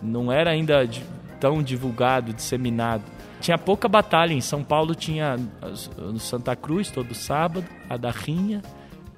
Não 0.00 0.30
era 0.30 0.50
ainda 0.50 0.88
tão 1.40 1.62
divulgado, 1.62 2.32
disseminado. 2.32 3.04
Tinha 3.40 3.58
pouca 3.58 3.88
batalha. 3.88 4.32
Em 4.32 4.40
São 4.40 4.62
Paulo 4.62 4.94
tinha 4.94 5.36
no 5.98 6.20
Santa 6.20 6.54
Cruz, 6.54 6.90
todo 6.90 7.14
sábado, 7.14 7.64
a 7.88 7.96
da 7.96 8.10
Rinha 8.10 8.62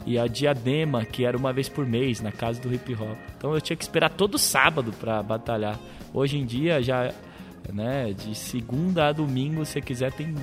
e 0.06 0.18
a 0.18 0.26
Diadema, 0.26 1.04
que 1.04 1.24
era 1.24 1.36
uma 1.36 1.52
vez 1.52 1.68
por 1.68 1.84
mês, 1.84 2.20
na 2.20 2.32
casa 2.32 2.60
do 2.60 2.72
hip 2.72 2.94
hop. 2.94 3.18
Então 3.36 3.52
eu 3.52 3.60
tinha 3.60 3.76
que 3.76 3.82
esperar 3.82 4.10
todo 4.10 4.38
sábado 4.38 4.92
para 4.92 5.22
batalhar. 5.22 5.78
Hoje 6.14 6.38
em 6.38 6.46
dia 6.46 6.80
já 6.80 7.12
né? 7.72 8.12
De 8.12 8.34
segunda 8.34 9.08
a 9.08 9.12
domingo, 9.12 9.64
se 9.64 9.80
quiser, 9.80 10.12
tem 10.12 10.34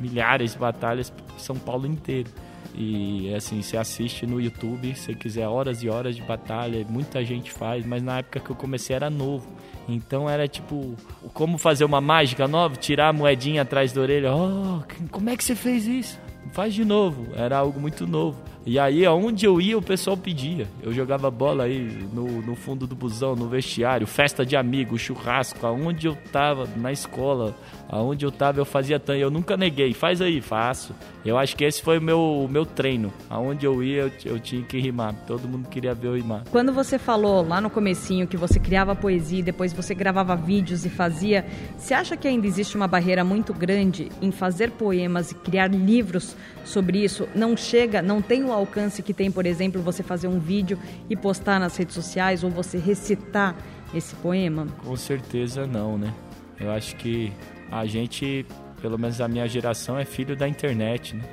milhares 0.00 0.52
de 0.52 0.58
batalhas 0.58 1.12
São 1.38 1.56
Paulo 1.56 1.86
inteiro. 1.86 2.30
E 2.74 3.32
assim, 3.34 3.62
você 3.62 3.76
assiste 3.76 4.26
no 4.26 4.40
YouTube, 4.40 4.94
se 4.94 5.14
quiser, 5.14 5.48
horas 5.48 5.82
e 5.82 5.88
horas 5.88 6.14
de 6.14 6.22
batalha, 6.22 6.84
muita 6.88 7.24
gente 7.24 7.50
faz, 7.50 7.86
mas 7.86 8.02
na 8.02 8.18
época 8.18 8.40
que 8.40 8.50
eu 8.50 8.56
comecei 8.56 8.94
era 8.94 9.08
novo. 9.08 9.46
Então 9.88 10.28
era 10.28 10.46
tipo, 10.46 10.94
como 11.32 11.56
fazer 11.56 11.84
uma 11.84 12.00
mágica 12.00 12.46
nova, 12.46 12.76
tirar 12.76 13.08
a 13.08 13.12
moedinha 13.12 13.62
atrás 13.62 13.92
da 13.92 14.00
orelha. 14.00 14.34
Oh, 14.34 14.82
como 15.10 15.30
é 15.30 15.36
que 15.36 15.44
você 15.44 15.54
fez 15.54 15.86
isso? 15.86 16.18
Faz 16.52 16.74
de 16.74 16.84
novo. 16.84 17.28
Era 17.34 17.56
algo 17.58 17.80
muito 17.80 18.06
novo. 18.06 18.38
E 18.66 18.80
aí, 18.80 19.06
aonde 19.06 19.46
eu 19.46 19.60
ia, 19.60 19.78
o 19.78 19.82
pessoal 19.82 20.16
pedia. 20.16 20.66
Eu 20.82 20.92
jogava 20.92 21.30
bola 21.30 21.62
aí 21.64 22.04
no, 22.12 22.42
no 22.42 22.56
fundo 22.56 22.84
do 22.84 22.96
busão, 22.96 23.36
no 23.36 23.48
vestiário, 23.48 24.08
festa 24.08 24.44
de 24.44 24.56
amigos, 24.56 25.00
churrasco, 25.00 25.64
aonde 25.64 26.08
eu 26.08 26.16
tava, 26.32 26.68
na 26.76 26.90
escola, 26.90 27.54
aonde 27.88 28.24
eu 28.24 28.32
tava, 28.32 28.60
eu 28.60 28.64
fazia 28.64 28.98
tanto. 28.98 29.18
Eu 29.18 29.30
nunca 29.30 29.56
neguei, 29.56 29.92
faz 29.92 30.20
aí, 30.20 30.40
faço. 30.40 30.94
Eu 31.24 31.36
acho 31.38 31.56
que 31.56 31.64
esse 31.64 31.82
foi 31.82 31.98
o 31.98 32.02
meu, 32.02 32.20
o 32.20 32.48
meu 32.48 32.64
treino. 32.64 33.12
Aonde 33.28 33.66
eu 33.66 33.82
ia, 33.82 34.02
eu, 34.02 34.12
eu 34.24 34.40
tinha 34.40 34.62
que 34.62 34.78
rimar. 34.78 35.14
Todo 35.26 35.48
mundo 35.48 35.68
queria 35.68 35.94
ver 35.94 36.08
eu 36.08 36.16
rimar. 36.16 36.44
Quando 36.50 36.72
você 36.72 36.98
falou 36.98 37.46
lá 37.46 37.60
no 37.60 37.70
comecinho 37.70 38.26
que 38.26 38.36
você 38.36 38.58
criava 38.58 38.94
poesia 38.94 39.40
e 39.40 39.42
depois 39.42 39.72
você 39.72 39.94
gravava 39.94 40.36
vídeos 40.36 40.84
e 40.84 40.88
fazia, 40.88 41.46
você 41.76 41.94
acha 41.94 42.16
que 42.16 42.28
ainda 42.28 42.46
existe 42.46 42.76
uma 42.76 42.86
barreira 42.86 43.24
muito 43.24 43.52
grande 43.52 44.10
em 44.20 44.30
fazer 44.30 44.70
poemas 44.72 45.32
e 45.32 45.34
criar 45.34 45.68
livros 45.68 46.36
sobre 46.64 47.02
isso? 47.02 47.28
Não 47.34 47.56
chega, 47.56 48.02
não 48.02 48.20
tem 48.22 48.44
o 48.44 48.52
alcance 48.52 49.02
que 49.02 49.14
tem, 49.14 49.30
por 49.30 49.46
exemplo, 49.46 49.82
você 49.82 50.02
fazer 50.02 50.28
um 50.28 50.38
vídeo 50.38 50.78
e 51.08 51.16
postar 51.16 51.58
nas 51.58 51.76
redes 51.76 51.94
sociais 51.94 52.44
ou 52.44 52.50
você 52.50 52.78
recitar 52.78 53.56
esse 53.94 54.14
poema? 54.16 54.66
Com 54.84 54.96
certeza 54.96 55.66
não, 55.66 55.96
né? 55.96 56.12
Eu 56.58 56.70
acho 56.70 56.96
que 56.96 57.32
a 57.70 57.84
gente, 57.86 58.46
pelo 58.80 58.98
menos 58.98 59.20
a 59.20 59.28
minha 59.28 59.46
geração, 59.46 59.98
é 59.98 60.04
filho 60.04 60.36
da 60.36 60.48
internet, 60.48 61.16
né? 61.16 61.24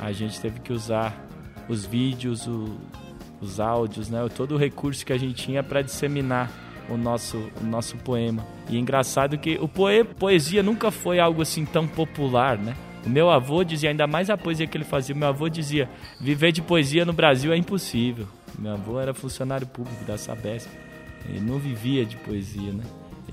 A 0.00 0.12
gente 0.12 0.40
teve 0.40 0.60
que 0.60 0.72
usar 0.72 1.26
os 1.68 1.84
vídeos, 1.84 2.46
o, 2.46 2.76
os 3.40 3.60
áudios, 3.60 4.08
né? 4.08 4.26
Todo 4.34 4.54
o 4.54 4.58
recurso 4.58 5.04
que 5.04 5.12
a 5.12 5.18
gente 5.18 5.34
tinha 5.34 5.62
para 5.62 5.82
disseminar 5.82 6.50
o 6.88 6.96
nosso, 6.96 7.38
o 7.60 7.64
nosso 7.64 7.96
poema. 7.98 8.44
E 8.68 8.76
é 8.76 8.78
engraçado 8.78 9.38
que 9.38 9.58
o 9.60 9.68
poe, 9.68 10.04
poesia 10.04 10.62
nunca 10.62 10.90
foi 10.90 11.18
algo 11.18 11.42
assim 11.42 11.64
tão 11.64 11.86
popular, 11.86 12.58
né? 12.58 12.74
O 13.04 13.08
meu 13.08 13.30
avô 13.30 13.64
dizia, 13.64 13.90
ainda 13.90 14.06
mais 14.06 14.30
a 14.30 14.36
poesia 14.36 14.66
que 14.66 14.76
ele 14.76 14.84
fazia, 14.84 15.14
meu 15.14 15.28
avô 15.28 15.48
dizia, 15.48 15.88
viver 16.20 16.52
de 16.52 16.62
poesia 16.62 17.04
no 17.04 17.12
Brasil 17.12 17.52
é 17.52 17.56
impossível. 17.56 18.28
Meu 18.58 18.72
avô 18.72 19.00
era 19.00 19.12
funcionário 19.12 19.66
público 19.66 20.04
da 20.04 20.16
Sabesp, 20.16 20.70
ele 21.28 21.40
não 21.40 21.58
vivia 21.58 22.04
de 22.04 22.16
poesia, 22.16 22.72
né? 22.72 22.84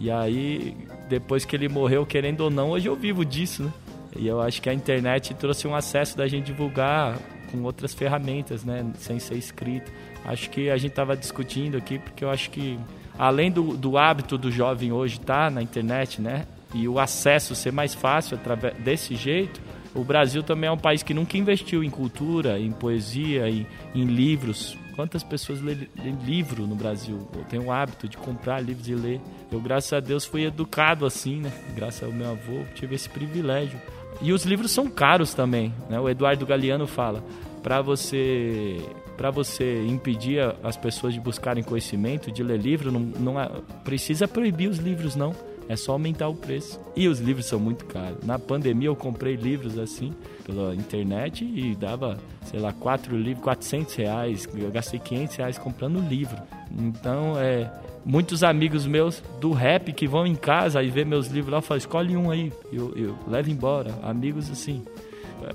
E 0.02 0.10
aí, 0.10 0.78
depois 1.10 1.44
que 1.44 1.54
ele 1.56 1.68
morreu, 1.68 2.06
querendo 2.06 2.42
ou 2.42 2.50
não, 2.50 2.70
hoje 2.70 2.88
eu 2.88 2.96
vivo 2.96 3.26
disso, 3.26 3.64
né? 3.64 3.74
E 4.16 4.28
eu 4.28 4.40
acho 4.42 4.62
que 4.62 4.70
a 4.70 4.74
internet 4.74 5.34
trouxe 5.34 5.68
um 5.68 5.76
acesso 5.76 6.18
da 6.18 6.26
gente 6.26 6.46
divulgar 6.46 7.18
com 7.52 7.62
outras 7.64 7.94
ferramentas, 7.94 8.64
né? 8.64 8.90
Sem 8.98 9.20
ser 9.20 9.36
escrito. 9.36 9.92
Acho 10.24 10.50
que 10.50 10.70
a 10.70 10.78
gente 10.78 10.92
estava 10.92 11.18
discutindo 11.18 11.78
aqui, 11.78 12.00
porque 12.00 12.24
eu 12.24 12.30
acho 12.30 12.50
que 12.50 12.80
além 13.18 13.52
do, 13.52 13.76
do 13.76 13.98
hábito 13.98 14.38
do 14.38 14.50
jovem 14.50 14.92
hoje 14.92 15.18
estar 15.18 15.46
tá 15.46 15.50
na 15.50 15.62
internet, 15.62 16.22
né? 16.22 16.46
E 16.74 16.88
o 16.88 16.98
acesso 16.98 17.54
ser 17.54 17.74
mais 17.74 17.94
fácil 17.94 18.38
através 18.38 18.76
desse 18.78 19.16
jeito, 19.16 19.60
o 19.94 20.04
Brasil 20.04 20.42
também 20.42 20.70
é 20.70 20.72
um 20.72 20.78
país 20.78 21.04
que 21.04 21.14
nunca 21.14 21.38
investiu 21.38 21.84
em 21.84 21.90
cultura, 21.90 22.58
em 22.58 22.72
poesia, 22.72 23.50
em, 23.50 23.68
em 23.94 24.06
livros. 24.06 24.78
Quantas 25.00 25.24
pessoas 25.24 25.62
lêem 25.62 25.88
livro 26.26 26.68
no 26.68 26.76
Brasil? 26.76 27.26
Eu 27.34 27.46
tenho 27.46 27.64
o 27.64 27.72
hábito 27.72 28.06
de 28.06 28.18
comprar 28.18 28.60
livros 28.60 28.90
e 28.90 28.94
ler. 28.94 29.22
Eu, 29.50 29.58
graças 29.62 29.94
a 29.94 30.02
Deus, 30.02 30.26
fui 30.26 30.44
educado 30.44 31.06
assim, 31.06 31.40
né? 31.40 31.54
Graças 31.74 32.04
ao 32.04 32.12
meu 32.12 32.32
avô, 32.32 32.66
tive 32.76 32.96
esse 32.96 33.08
privilégio. 33.08 33.80
E 34.22 34.34
os 34.34 34.44
livros 34.44 34.72
são 34.72 34.90
caros 34.90 35.34
também, 35.34 35.74
né? 35.90 35.98
O 36.02 36.10
Eduardo 36.10 36.46
Galeano 36.46 36.86
fala, 36.86 37.24
para 37.64 37.82
você 37.82 38.78
para 39.16 39.32
você 39.32 39.86
impedir 39.86 40.42
as 40.62 40.76
pessoas 40.76 41.14
de 41.14 41.22
buscarem 41.22 41.64
conhecimento, 41.64 42.30
de 42.30 42.44
ler 42.44 42.60
livro, 42.60 42.92
não, 42.92 43.00
não 43.00 43.40
é, 43.40 43.50
precisa 43.86 44.28
proibir 44.28 44.68
os 44.68 44.80
livros 44.80 45.16
não. 45.16 45.34
É 45.70 45.76
só 45.76 45.92
aumentar 45.92 46.28
o 46.28 46.34
preço. 46.34 46.82
E 46.96 47.08
os 47.08 47.20
livros 47.20 47.46
são 47.46 47.60
muito 47.60 47.86
caros. 47.86 48.26
Na 48.26 48.40
pandemia 48.40 48.88
eu 48.88 48.96
comprei 48.96 49.36
livros 49.36 49.78
assim 49.78 50.16
pela 50.44 50.74
internet 50.74 51.46
e 51.46 51.76
dava, 51.76 52.18
sei 52.46 52.60
lá, 52.60 52.74
quatro 52.74 53.16
livros, 53.16 53.44
400 53.44 53.94
reais. 53.94 54.50
Eu 54.56 54.72
gastei 54.72 55.00
500 55.00 55.36
reais 55.36 55.58
comprando 55.60 56.00
livro. 56.00 56.38
Então, 56.76 57.38
é, 57.38 57.72
muitos 58.04 58.44
amigos 58.44 58.88
meus 58.88 59.22
do 59.40 59.52
rap 59.52 59.94
que 59.94 60.08
vão 60.08 60.26
em 60.26 60.36
casa 60.36 60.82
e 60.82 60.90
vê 60.90 61.06
meus 61.06 61.28
livros 61.28 61.54
lá, 61.54 61.62
falam, 61.62 61.78
escolhe 61.78 62.18
um 62.18 62.32
aí, 62.32 62.52
eu, 62.74 62.92
eu 62.98 63.16
levo 63.28 63.52
embora. 63.52 63.94
Amigos 64.02 64.50
assim. 64.50 64.84